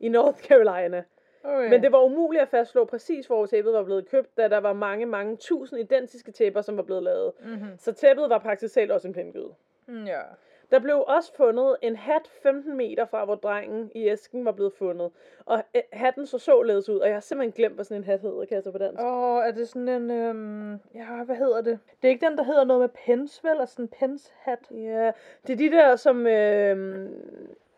[0.00, 1.04] i North Carolina.
[1.44, 1.70] Okay.
[1.70, 4.72] Men det var umuligt at fastslå præcis, hvor tæppet var blevet købt, da der var
[4.72, 7.32] mange, mange tusind identiske tæpper, som var blevet lavet.
[7.44, 7.78] Mm-hmm.
[7.78, 9.54] Så tæppet var praktisk talt også en pindgyde.
[9.88, 10.20] Ja.
[10.70, 14.72] Der blev også fundet en hat 15 meter fra, hvor drengen i æsken var blevet
[14.72, 15.10] fundet.
[15.46, 18.20] Og øh, hatten så således ud, og jeg har simpelthen glemt, hvad sådan en hat
[18.20, 19.02] hedder, så på dansk.
[19.02, 21.78] Åh, oh, er det sådan en, øhm, ja, hvad hedder det?
[22.02, 23.60] Det er ikke den, der hedder noget med pens, vel?
[23.60, 24.70] Altså en pens-hat.
[24.70, 25.12] Ja,
[25.46, 26.26] det er de der, som...
[26.26, 27.08] Øh,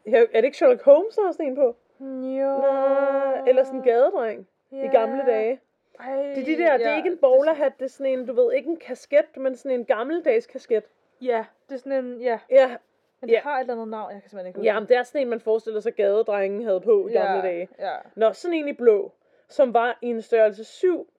[0.06, 1.76] er det ikke Sherlock Holmes, der har sådan en på?
[2.00, 2.58] Jo.
[2.58, 5.60] Nej, eller sådan en gadedreng i gamle dage.
[6.00, 8.32] Ej, Det er de der, det er ikke en bowlerhat, det er sådan en, du
[8.32, 10.84] ved, ikke en kasket, men sådan en gammeldags kasket.
[11.22, 12.38] Ja, det er sådan en, ja.
[12.50, 12.76] Ja,
[13.20, 13.40] Men det Ja.
[13.40, 14.66] har et eller andet navn, jeg kan simpelthen ikke huske.
[14.72, 17.68] ja men det er sådan en, man forestiller sig gadedrengen havde på i gamle dage.
[17.78, 17.96] Ja.
[18.14, 19.12] Nå, sådan en i blå,
[19.48, 21.12] som var i en størrelse 7,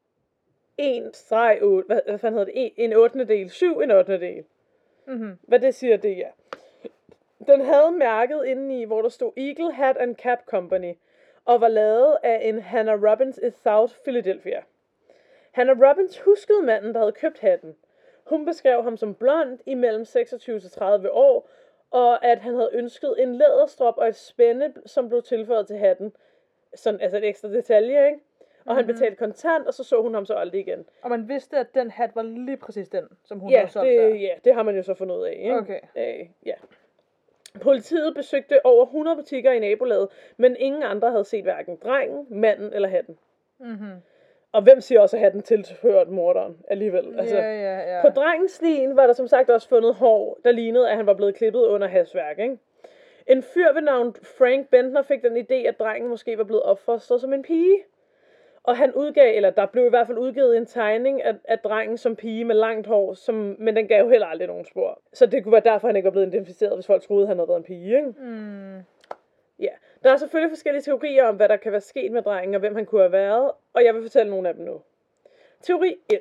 [0.77, 3.25] 1 streg 8, hvad, hvad fanden hedder det, en, en 8.
[3.27, 4.19] del, 7, en 8.
[4.19, 4.45] del.
[5.07, 5.39] Mm-hmm.
[5.41, 6.29] Hvad det siger, det ja.
[7.47, 10.93] Den havde mærket indeni, hvor der stod Eagle Hat and Cap Company,
[11.45, 14.63] og var lavet af en Hannah Robbins i South Philadelphia.
[15.51, 17.75] Hannah Robbins huskede manden, der havde købt hatten.
[18.31, 21.49] Hun beskrev ham som blond i mellem 26 til 30 år,
[21.91, 26.13] og at han havde ønsket en læderstrop og et spænde, som blev tilføjet til hatten.
[26.75, 28.19] Sådan, altså et ekstra detalje, ikke?
[28.65, 28.93] Og han Mhm.
[28.93, 30.85] betalte kontant, og så så hun ham så aldrig igen.
[31.01, 33.89] Og man vidste, at den hat var lige præcis den, som hun Ja havde solgt
[33.91, 34.07] der.
[34.09, 35.33] det, ja, det har man jo så fundet ud af.
[35.37, 35.55] Ikke?
[35.57, 35.79] Okay.
[35.95, 36.53] Øh, ja.
[37.61, 42.73] Politiet besøgte over 100 butikker i nabolaget, men ingen andre havde set hverken drengen, manden
[42.73, 43.17] eller hatten.
[43.59, 44.01] Mm-hmm.
[44.51, 47.19] Og hvem siger også, at hatten tilhørt morderen alligevel?
[47.19, 48.01] Altså, Ja, ja, ja.
[48.01, 51.13] På drengens stien var der som sagt også fundet hår, der lignede, at han var
[51.13, 52.39] blevet klippet under hasværk.
[52.39, 52.57] Ikke?
[53.27, 57.21] En fyr ved navn Frank Bentner fik den idé, at drengen måske var blevet opfostret
[57.21, 57.77] som en pige.
[58.63, 61.97] Og han udgav, eller der blev i hvert fald udgivet en tegning af, af drengen
[61.97, 65.01] som pige med langt hår, som, men den gav jo heller aldrig nogen spor.
[65.13, 67.47] Så det kunne være derfor, han ikke var blevet identificeret, hvis folk troede, han havde
[67.47, 67.97] været en pige.
[67.97, 68.13] Ikke?
[68.19, 68.77] Mm.
[69.59, 69.71] Ja,
[70.03, 72.75] der er selvfølgelig forskellige teorier om, hvad der kan være sket med drengen, og hvem
[72.75, 74.81] han kunne have været, og jeg vil fortælle nogle af dem nu.
[75.61, 76.19] Teori 1.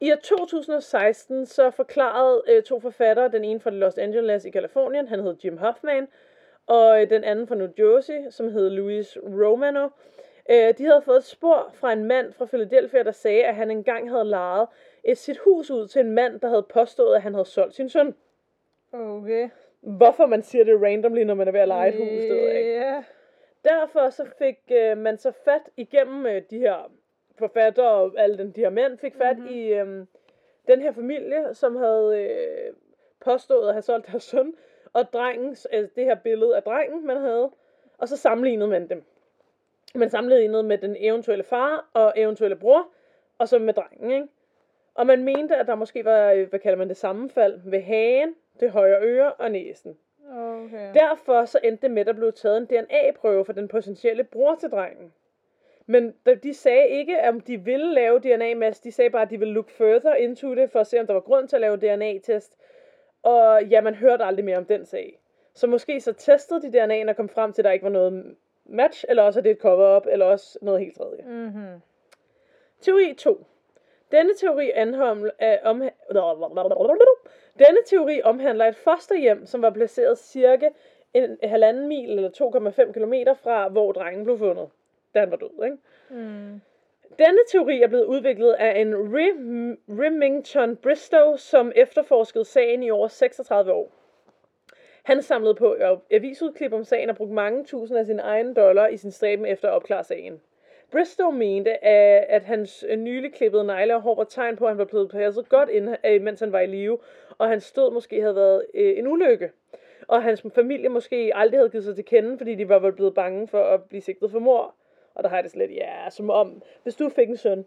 [0.00, 5.08] I år 2016 så forklarede øh, to forfattere, den ene fra Los Angeles i Kalifornien,
[5.08, 6.08] han hed Jim Hoffman,
[6.66, 9.88] og øh, den anden fra New Jersey, som hed Louis Romano,
[10.50, 13.70] øh, de havde fået et spor fra en mand fra Philadelphia, der sagde, at han
[13.70, 14.68] engang havde lejet
[15.04, 17.88] et sit hus ud til en mand, der havde påstået, at han havde solgt sin
[17.88, 18.14] søn.
[18.92, 19.48] Okay.
[19.80, 22.48] Hvorfor man siger det randomly, når man er ved at lege et hus, det ved
[22.48, 23.04] jeg ikke.
[23.64, 26.90] Derfor så fik øh, man så fat igennem øh, de her
[27.38, 29.54] forfattere og alle den, de her mænd, fik fat mm-hmm.
[29.54, 30.06] i øh,
[30.68, 32.74] den her familie, som havde øh,
[33.20, 34.54] påstået at have solgt deres søn,
[34.92, 37.50] og drengens, altså det her billede af drengen, man havde,
[37.98, 39.04] og så sammenlignede man dem.
[39.94, 42.88] Man sammenlignede med den eventuelle far og eventuelle bror,
[43.38, 44.28] og så med drengen, ikke?
[44.94, 48.34] Og man mente, at der måske var, øh, hvad kalder man det, sammenfald ved hagen,
[48.60, 49.98] det højre øre og næsen.
[50.30, 50.94] Okay.
[50.94, 54.54] Derfor så endte det med, at der blev taget en DNA-prøve for den potentielle bror
[54.54, 55.12] til drengen.
[55.86, 58.84] Men de- de sagde ikke, om de ville lave DNA-match.
[58.84, 61.14] De sagde bare, at de ville look further into det, for at se, om der
[61.14, 62.56] var grund til at lave DNA-test.
[63.22, 65.20] Og ja, man hørte aldrig mere om den sag.
[65.54, 68.36] Så måske så testede de DNA'en og kom frem til, at der ikke var noget
[68.64, 71.22] match, eller også er det et cover-up, eller også noget helt tredje.
[71.26, 71.80] Mm-hmm.
[72.80, 73.44] Teori 2.
[74.12, 75.82] Denne teori, anhom, øh, om,
[77.58, 80.68] denne teori omhandler et fosterhjem, som var placeret cirka
[81.14, 82.30] en halvanden mil eller
[82.86, 84.68] 2,5 km fra, hvor drengen blev fundet,
[85.14, 85.64] da han var død.
[85.64, 85.76] Ikke?
[86.10, 86.60] Mm.
[87.18, 93.08] Denne teori er blevet udviklet af en Rim- Remington Bristow, som efterforskede sagen i over
[93.08, 93.92] 36 år.
[95.02, 95.76] Han samlede på
[96.10, 99.68] avisudklip om sagen og brugte mange tusind af sine egne dollar i sin stræben efter
[99.68, 100.40] at opklare sagen.
[100.92, 104.78] Bristow mente, at, hans øh, nylig klippede negle og hår var tegn på, at han
[104.78, 106.98] var blevet passet godt, ind, øh, mens han var i live,
[107.38, 109.50] og hans død måske havde været øh, en ulykke.
[110.08, 113.14] Og hans familie måske aldrig havde givet sig til kende, fordi de var vel blevet
[113.14, 114.74] bange for at blive sigtet for mor.
[115.14, 117.66] Og der har jeg det slet, ja, som om, hvis du fik en søn,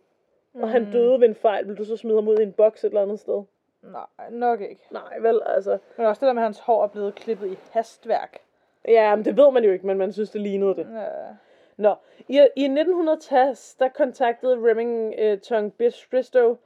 [0.53, 0.63] mm.
[0.63, 2.83] og han døde ved en fejl, ville du så smide ham ud i en boks
[2.83, 3.43] et eller andet sted?
[3.81, 4.81] Nej, nok ikke.
[4.91, 5.77] Nej, vel, altså.
[5.97, 8.37] Men også det der med, at hans hår er blevet klippet i hastværk.
[8.87, 10.87] Ja, men det ved man jo ikke, men man synes, det lignede det.
[10.93, 11.35] Ja.
[11.81, 11.95] Nå,
[12.27, 15.71] i, i 1960, der kontaktede Remington øh,
[16.11, 16.57] Bristow,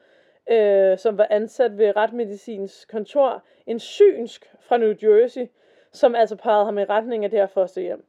[0.49, 5.47] øh, som var ansat ved retmedicins kontor, en synsk fra New Jersey,
[5.91, 8.05] som altså pegede ham i retning af det her fosterhjem.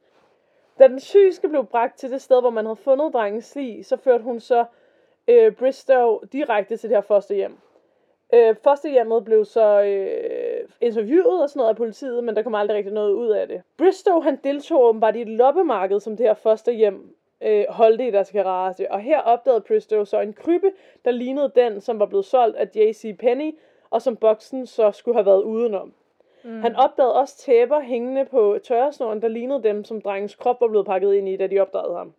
[0.79, 3.97] Da den synske blev bragt til det sted, hvor man havde fundet drengens lig, så
[3.97, 4.65] førte hun så
[5.27, 7.57] øh, Bristow direkte til det her hjem.
[8.33, 12.77] Øh, fosterhjemmet blev så øh, interviewet og sådan noget af politiet, men der kom aldrig
[12.77, 13.61] rigtig noget ud af det.
[13.77, 18.31] Bristow han deltog åbenbart i et loppemarked, som det her fosterhjem øh, holdte i deres
[18.31, 20.71] garage, og her opdagede Bristow så en krybbe,
[21.05, 23.17] der lignede den, som var blevet solgt af J.C.
[23.17, 23.51] Penney,
[23.89, 25.93] og som boksen så skulle have været udenom.
[26.43, 26.61] Mm.
[26.61, 30.85] Han opdagede også tæpper hængende på tørresnoren, der lignede dem, som drengens krop var blevet
[30.85, 32.13] pakket ind i, da de opdagede ham.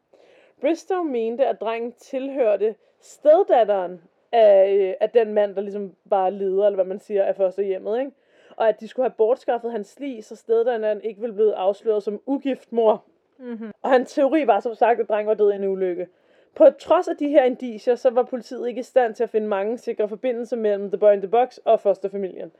[0.61, 6.67] Bristow mente, at drengen tilhørte steddatteren af, øh, af den mand, der ligesom var leder,
[6.67, 8.12] eller hvad man siger, af første hjemmet, ikke?
[8.57, 12.21] Og at de skulle have bortskaffet hans lig, så steddatteren ikke ville blive afsløret som
[12.27, 13.05] ugift mor.
[13.38, 13.73] Mm-hmm.
[13.83, 16.09] Og hans teori var som sagt, at drengen var død i en ulykke.
[16.55, 19.49] På trods af de her indicier, så var politiet ikke i stand til at finde
[19.49, 22.53] mange sikre forbindelser mellem The Boy in the Box og fosterfamilien.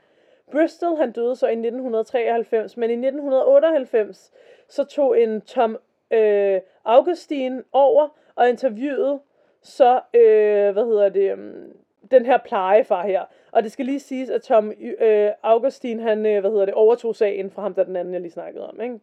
[0.51, 4.31] Bristol han døde så i 1993, men i 1998
[4.67, 5.77] så tog en Tom
[6.11, 9.19] øh, Augustin over og interviewede
[9.61, 11.73] så, øh, hvad hedder det, um,
[12.11, 13.25] den her plejefar her.
[13.51, 17.15] Og det skal lige siges, at Tom øh, Augustin, han, øh, hvad hedder det, overtog
[17.15, 18.99] sagen fra ham, der den anden, jeg lige snakkede om, ikke?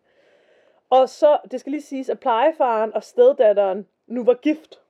[0.91, 4.81] Og så, det skal lige siges, at plejefaren og steddatteren nu var gift,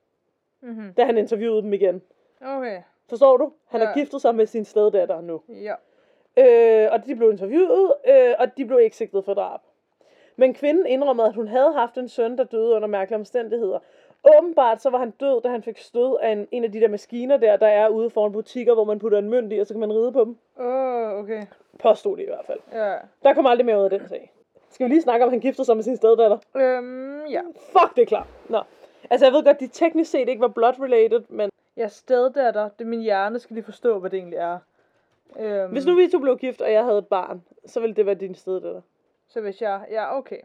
[0.60, 0.92] Mm-hmm.
[0.96, 2.02] da han interviewede dem igen.
[2.40, 2.82] Okay.
[3.08, 3.52] Forstår du?
[3.66, 3.92] Han Ja.
[3.94, 5.42] giftet sig med sin steddatter nu.
[5.48, 5.74] Ja.
[6.36, 9.60] Øh, og de blev interviewet, øh, og de blev ikke sigtet for drab.
[10.36, 13.78] Men kvinden indrømmede, at hun havde haft en søn, der døde under mærkelige omstændigheder.
[14.38, 16.88] Åbenbart så var han død, da han fik stød af en, en af de der
[16.88, 19.74] maskiner der, der er ude foran butikker, hvor man putter en mønt i, og så
[19.74, 20.36] kan man ride på dem.
[20.60, 21.42] Åh, oh, okay.
[21.78, 22.58] Påstod det i hvert fald.
[22.72, 22.94] Ja.
[23.22, 24.32] Der kom aldrig mere ud af den sag.
[24.70, 26.38] Skal vi lige snakke om, at han giftede sig med sin steddatter?
[26.56, 27.40] Øhm, ja.
[27.56, 28.26] Fuck, det er klart.
[28.48, 28.60] Nå.
[29.10, 32.68] Altså, jeg ved godt, de teknisk set ikke var blood-related, men Jeg steddatter.
[32.78, 34.58] Det min hjerne skal lige forstå, hvad det egentlig er.
[35.40, 38.06] Øhm, hvis nu vi to blev gift, og jeg havde et barn, så ville det
[38.06, 38.80] være din steddatter.
[39.28, 39.80] Så hvis jeg...
[39.90, 40.38] Ja, okay.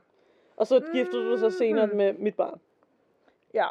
[0.57, 1.95] Og så giftede du dig så senere Mhm.
[1.97, 2.59] med mit barn.
[3.53, 3.67] Ja.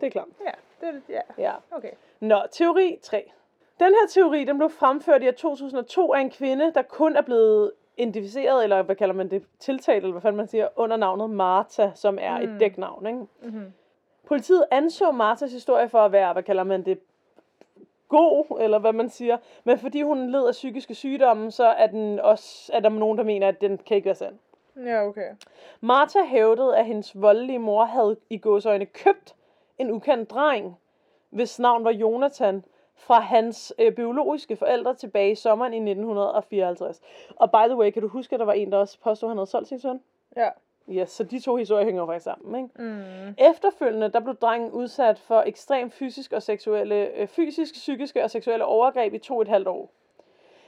[0.00, 0.28] Det er klart.
[0.40, 0.50] Ja.
[0.80, 1.02] Det er det.
[1.08, 1.20] Ja.
[1.38, 1.54] Ja.
[1.70, 1.90] Okay.
[2.20, 3.32] Nå, teori 3.
[3.80, 7.22] Den her teori, den blev fremført i år 2002 af en kvinde, der kun er
[7.22, 11.30] blevet identificeret, eller hvad kalder man det, tiltalt, eller hvad fanden man siger, under navnet
[11.30, 12.42] Martha, som er mm.
[12.42, 13.18] Et dæknavn, ikke?
[13.18, 13.72] Mm-hmm.
[14.26, 16.98] Politiet anså Marthas historie for at være, hvad kalder man det,
[18.08, 19.38] god, eller hvad man siger.
[19.64, 23.24] Men fordi hun led af psykiske sygdomme, så er, den også, er der nogen, der
[23.24, 24.38] mener, at den kan ikke være sand.
[24.76, 25.28] Ja, okay.
[25.80, 29.34] Martha hævdede, at hendes voldelige mor havde i gåsøjne købt
[29.78, 30.76] en ukendt dreng,
[31.30, 32.64] hvis navn var Jonathan,
[32.96, 37.00] fra hans øh, biologiske forældre tilbage i sommeren i 1954.
[37.36, 39.30] Og by the way, kan du huske, at der var en, der også påstod, at
[39.30, 40.00] han havde solgt sin søn?
[40.36, 40.48] Ja.
[40.90, 42.82] Yes, så de to historier hænger faktisk sammen, ikke?
[42.82, 43.34] Mm.
[43.38, 48.64] Efterfølgende, der blev drengen udsat for ekstrem fysisk og seksuelle, øh, fysisk, psykiske og seksuelle
[48.64, 49.90] overgreb i to og et halvt år.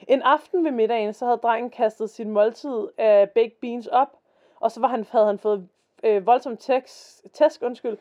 [0.07, 4.19] En aften ved middagen, så havde drengen kastet sin måltid af baked beans op,
[4.61, 5.69] og så var han, havde han fået
[6.05, 7.99] øh, voldsom tæsk, tæsk undskyld,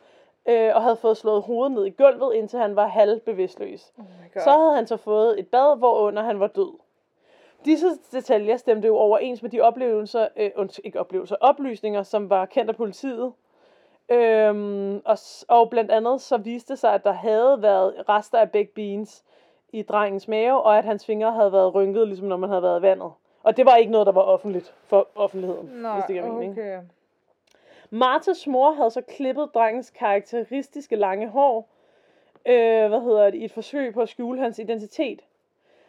[0.48, 3.92] øh, og havde fået slået hovedet ned i gulvet, indtil han var halvbevidstløs.
[3.98, 4.04] Oh.
[4.42, 6.78] Så havde han så fået et bad, hvorunder han var død.
[7.64, 12.46] Disse detaljer stemte jo overens med de oplevelser, øh, unds- ikke oplevelser, oplysninger, som var
[12.46, 13.32] kendt af politiet.
[14.08, 18.50] Øhm, og, og blandt andet så viste det sig, at der havde været rester af
[18.50, 19.24] baked beans
[19.72, 22.80] i drengens mave, og at hans fingre havde været rynket, ligesom når man havde været
[22.80, 23.12] i vandet.
[23.42, 26.52] Og det var ikke noget, der var offentligt for offentligheden, Nej, hvis det giver mening.
[26.52, 26.78] okay.
[27.90, 31.68] Martas mor havde så klippet drengens karakteristiske lange hår,
[32.46, 35.20] øh, hvad hedder det, i et forsøg på at skjule hans identitet.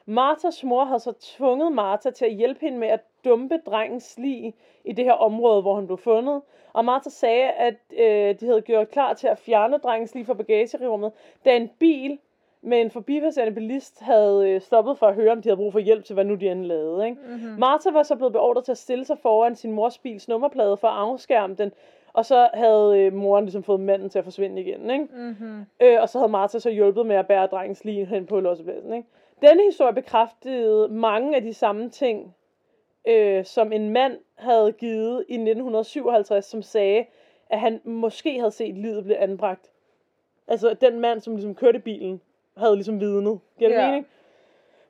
[0.06, 4.54] Martas mor havde så tvunget Martha til at hjælpe hende med at dumpe drengens lig
[4.86, 6.42] i det her område, hvor han blev fundet.
[6.74, 10.34] Og Martha sagde, at øh, de havde gjort klar til at fjerne drengens lig fra
[10.34, 11.12] bagagerummet,
[11.46, 12.20] da en bil
[12.62, 15.80] med en forbipasserende bilist havde øh, stoppet for at høre, om de havde brug for
[15.80, 17.06] hjælp til, hvad nu de end lavede.
[17.06, 17.22] Ikke?
[17.28, 17.60] Mm-hmm.
[17.60, 20.88] Martha var så blevet beordret til at stille sig foran sin mors bils nummerplade for
[20.88, 21.72] at afskærme den,
[22.13, 25.08] og så havde øh, moren ligesom fået manden til at forsvinde igen, ikke?
[25.13, 25.65] Mm-hmm.
[25.82, 28.93] Øh, og så havde Martha så hjulpet med at bære drengens lige hen på lossepladsen,
[28.93, 29.08] ikke?
[29.41, 32.36] Denne historie bekræftede mange af de samme ting,
[33.08, 37.06] øh, som en mand havde givet i 1957, som sagde,
[37.50, 39.72] at han måske havde set livet blive anbragt.
[40.48, 42.22] Altså, den mand, som ligesom kørte bilen,
[42.58, 43.39] havde ligesom vidnet.
[43.58, 43.88] Giver det Ja.
[43.88, 44.08] mening?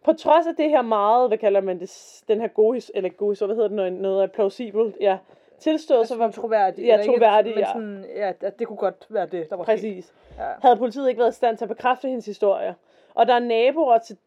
[0.03, 3.31] På trods af det her meget, hvad kalder man det, den her gode, eller gode,
[3.31, 5.17] historie, hvad hedder det, når noget er plausibelt, ja,
[5.59, 6.85] tilstået, Altså, så var troværdig.
[6.85, 7.65] Ja, troværdig, ja.
[7.65, 9.73] Sådan, ja, at det kunne godt være det, der var sket.
[9.73, 10.13] Præcis.
[10.37, 10.43] Ja.
[10.61, 12.75] Havde politiet ikke været i stand til at bekræfte hendes historie.
[13.13, 14.17] Og der er naboer, til,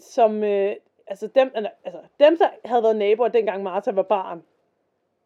[0.00, 0.44] som...
[0.44, 1.52] Øh, altså, dem,
[1.84, 4.38] altså dem, der havde været naboer, dengang Martha var barn,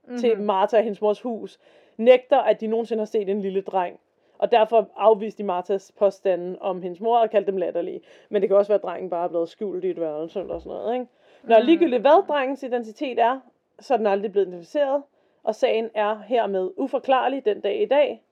[0.05, 0.19] mm-hmm.
[0.19, 1.59] til Martha og hendes mors hus,
[1.97, 4.01] nægter, at de nogensinde har set en lille dreng.
[4.45, 8.01] Og derfor afviste de Marthas påstanden om hendes mor og kaldte dem latterlige.
[8.29, 10.59] Men det kan også være, at drengen bare er blevet skjult i et værelse eller
[10.59, 10.95] sådan noget.
[10.95, 11.07] Ikke?
[11.43, 13.41] Når ligegyldigt hvad drengens identitet er,
[13.81, 15.03] så er den aldrig blevet identificeret.
[15.43, 18.23] Og sagen er hermed uforklarlig den dag i dag.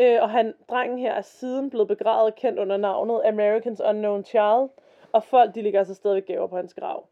[0.00, 4.68] Øh, og han, drengen her er siden blevet begravet kendt under navnet Americans Unknown Child.
[5.12, 7.06] Og folk, de ligger altså stadig gaver på hans grav.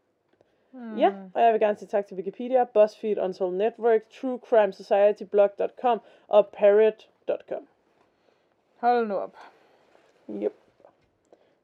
[0.71, 0.97] Mm.
[0.97, 5.23] Ja, og jeg vil gerne sige tak til Wikipedia, BuzzFeed, Untold Network, True Crime Society,
[5.23, 7.67] Blog.com og Parrot.com.
[8.79, 9.37] Hold nu op.
[10.29, 10.53] Yep.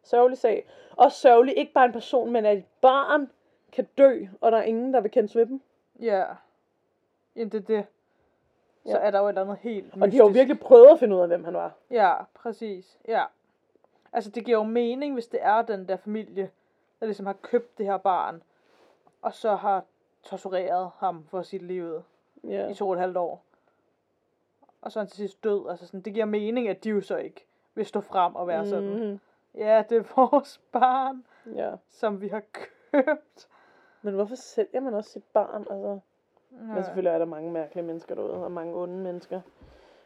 [0.04, 0.65] Sørgelig sag.
[0.97, 3.30] Og sørgelig ikke bare en person, men at et barn
[3.71, 5.62] kan dø, og der er ingen, der vil kendes ved dem.
[5.99, 6.26] Ja.
[7.36, 7.86] Jamen, det er det.
[8.86, 9.06] Så Ja.
[9.06, 10.39] er der jo et eller andet helt Og de har jo mystisk.
[10.39, 11.71] virkelig prøvet at finde ud af, hvem han var.
[11.91, 12.99] Ja, præcis.
[13.08, 13.23] Ja.
[14.13, 16.52] Altså, det giver jo mening, hvis det er den der familie,
[16.99, 18.43] der ligesom har købt det her barn,
[19.21, 19.84] og så har
[20.23, 22.04] tortureret ham for sit liv
[22.43, 22.67] Ja.
[22.69, 23.43] i to og et halvt år.
[24.84, 25.69] Og så er han til sidst død.
[25.69, 28.65] Altså sådan, det giver mening, at de jo så ikke vil stå frem og være
[28.65, 28.89] sådan.
[28.89, 29.19] Mhm.
[29.58, 31.24] Ja, det er vores barn,
[31.56, 31.72] ja.
[31.89, 32.41] som vi har
[32.91, 33.48] købt.
[34.02, 35.62] Men hvorfor sælger man også sit barn?
[35.69, 36.00] Altså,
[36.50, 36.84] Men Ja.
[36.84, 39.41] selvfølgelig er der mange mærkelige mennesker derude, og mange onde mennesker.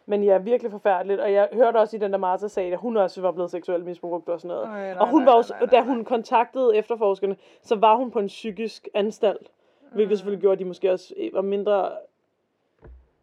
[0.05, 1.19] Men ja, virkelig forfærdeligt.
[1.21, 3.85] Og jeg hørte også i den der Martha sag, at hun også var blevet seksuelt
[3.85, 4.65] misbrugt og sådan noget.
[4.67, 5.85] Ej, nej, og hun nej, var også, nej, nej, da nej.
[5.95, 9.51] hun kontaktede efterforskerne, så var hun på en psykisk anstalt.
[9.93, 10.15] Hvilket Mm.
[10.15, 11.91] selvfølgelig gjorde, at de måske også var mindre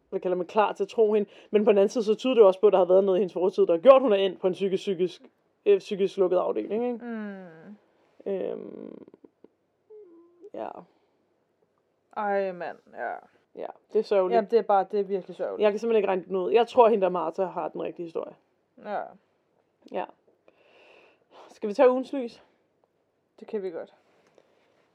[0.09, 1.29] hvad kalder man, klar til at tro hende.
[1.51, 3.17] Men på den anden side, så tyder det også på, at der har været noget
[3.17, 5.21] i hendes fortid, der har gjort, at hun er endt på en psykisk, psykisk,
[5.65, 6.85] øh, psykisk lukket afdeling.
[6.85, 7.05] Ikke?
[7.05, 8.31] Mm.
[8.31, 9.05] Øhm,
[10.53, 10.69] ja,
[12.17, 12.77] Ej, mand.
[12.93, 13.13] Ja.
[13.55, 14.35] ja, det er sørgeligt.
[14.35, 15.63] Jamen, det er bare, det er virkelig sørgeligt.
[15.63, 16.51] Jeg kan simpelthen ikke regne den ud.
[16.51, 18.35] Jeg tror, hende der Martha har den rigtige historie.
[18.85, 19.01] Ja,
[19.91, 20.05] Ja.
[21.51, 22.41] Skal vi tage ugens lys?
[23.39, 23.93] det kan vi godt.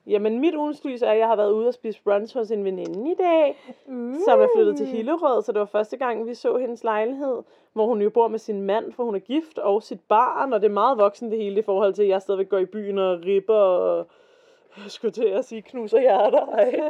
[0.07, 2.65] Jamen, mit ugens lys er, at jeg har været ude og spise brunch hos en
[2.65, 4.15] veninde i dag, uh.
[4.25, 7.87] som er flyttet til Hillerød, så det var første gang, vi så hendes lejlighed, hvor
[7.87, 10.67] hun jo bor med sin mand, for hun er gift, og sit barn, og det
[10.69, 13.21] er meget voksen det hele i forhold til, at jeg stadigvæk går i byen og
[13.27, 14.07] ripper og
[14.77, 16.47] jeg skulle til at sige knuser hjerter.
[16.47, 16.81] Ej.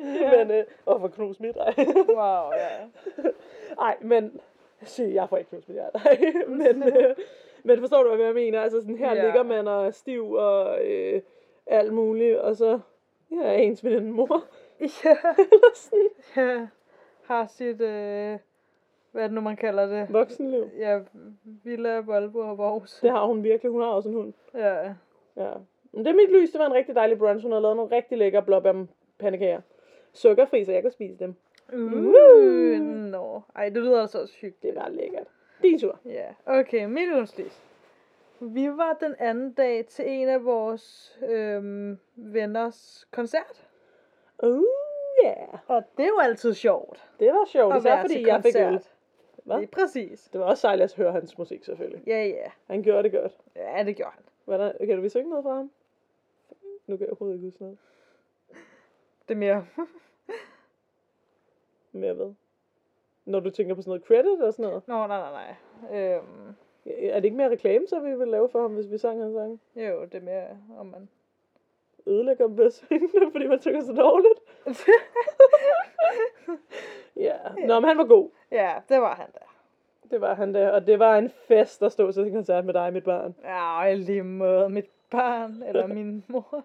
[0.36, 1.56] men, øh, og for knus mit.
[1.56, 1.74] Ej.
[2.08, 2.68] Wow, ja.
[3.80, 4.40] Ej, men...
[4.82, 5.98] Se, jeg får ikke knust mit hjerte.
[6.04, 7.16] Ej, men, øh,
[7.62, 8.60] men forstår du, hvad jeg mener?
[8.60, 9.24] Altså sådan, her Ja.
[9.24, 11.20] ligger man og er stiv og øh,
[11.66, 12.80] alt muligt, og så
[13.30, 14.44] ja, er ens veninde mor.
[15.04, 15.16] Ja.
[15.38, 16.08] Eller sådan.
[16.36, 16.66] ja.
[17.22, 18.38] Har sit, øh,
[19.12, 20.12] hvad er det nu, man kalder det?
[20.12, 20.70] Voksenliv.
[20.78, 21.00] Ja,
[21.64, 22.98] Villa, Volvo og Vors.
[23.02, 23.72] Det har hun virkelig.
[23.72, 24.32] Hun har også en hund.
[24.54, 24.94] Ja.
[25.36, 25.52] Ja.
[25.92, 26.50] Men det er mit lys.
[26.50, 27.42] Det var en rigtig dejlig brunch.
[27.44, 29.60] Hun har lavet nogle rigtig lækre blåbærpandekager.
[30.12, 31.34] Sukkerfri, så jeg kan spise dem.
[31.72, 33.42] Uh, nå.
[33.56, 34.62] Ej, det lyder altså også hyggeligt.
[34.62, 35.26] Det var lækkert.
[35.62, 35.98] Din tur.
[36.04, 37.65] Ja, okay, mit udslis.
[38.40, 43.68] Vi var den anden dag til en af vores øhm, venners koncert.
[44.42, 44.62] Uh,
[45.24, 45.58] yeah.
[45.66, 47.10] Og det er jo altid sjovt.
[47.20, 47.74] Det var sjovt.
[47.74, 48.80] At Især fordi jeg fik øl.
[49.44, 49.56] Hvad?
[49.56, 50.28] Det er præcis.
[50.32, 52.02] Det var også sejligt at høre hans musik, selvfølgelig.
[52.06, 52.50] Ja, ja.
[52.66, 53.32] Han gjorde det godt.
[53.56, 54.22] Ja, det gjorde han.
[54.44, 55.70] Hvad der, kan du vi synge noget fra ham?
[56.86, 57.78] Nu kan jeg overhovedet ikke huske noget.
[59.28, 59.66] Det er mere...
[61.92, 62.34] Mere hvad?
[63.24, 64.88] Når du tænker på sådan noget credit og sådan noget.
[64.88, 65.56] Nå, nej, nej,
[65.90, 66.14] nej.
[66.14, 66.54] Øhm,
[66.86, 69.34] Er det ikke mere reklame, så vi vil lave for ham, hvis vi sang hans
[69.34, 69.60] sang?
[69.76, 70.46] jo, det er mere,
[70.78, 71.08] om man...
[72.06, 74.40] Ødelægger ham ved at synge det, fordi man synger så dårligt.
[77.16, 78.30] Ja, Nå, men han var god.
[78.50, 79.38] ja, det var han da.
[80.10, 82.74] Det var han der, og det var en fest at stå til en koncert med
[82.74, 83.34] dig, mit barn.
[83.44, 86.64] Ja, og i lige måde mit barn, eller min mor.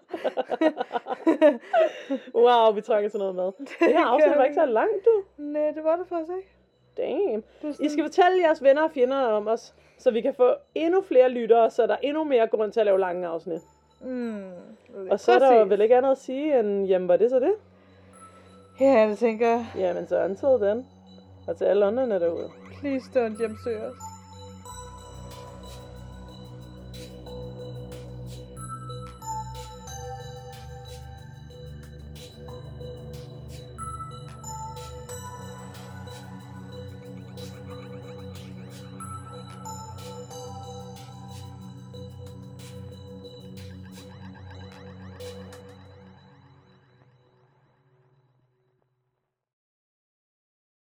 [2.34, 3.52] Wow, vi trækker til noget mad.
[3.58, 5.22] Det her afsnit var ikke så langt, du.
[5.42, 6.48] Nej, det var det faktisk ikke.
[6.96, 7.44] Damn.
[7.80, 11.28] I skal fortælle jeres venner og fjender om os, så vi kan få endnu flere
[11.28, 13.62] lyttere, så der er endnu mere grund til at lave lange afsnit.
[14.00, 14.42] Mm,
[15.10, 17.40] Og så er der jo vel ikke andet at sige, end, jamen var det så
[17.40, 17.52] det?
[18.80, 19.66] Ja, det tænker jeg.
[19.76, 20.86] Jamen så until then.
[21.46, 22.48] Og til alle andre derude.
[22.80, 24.11] Please don't hjemsøge os.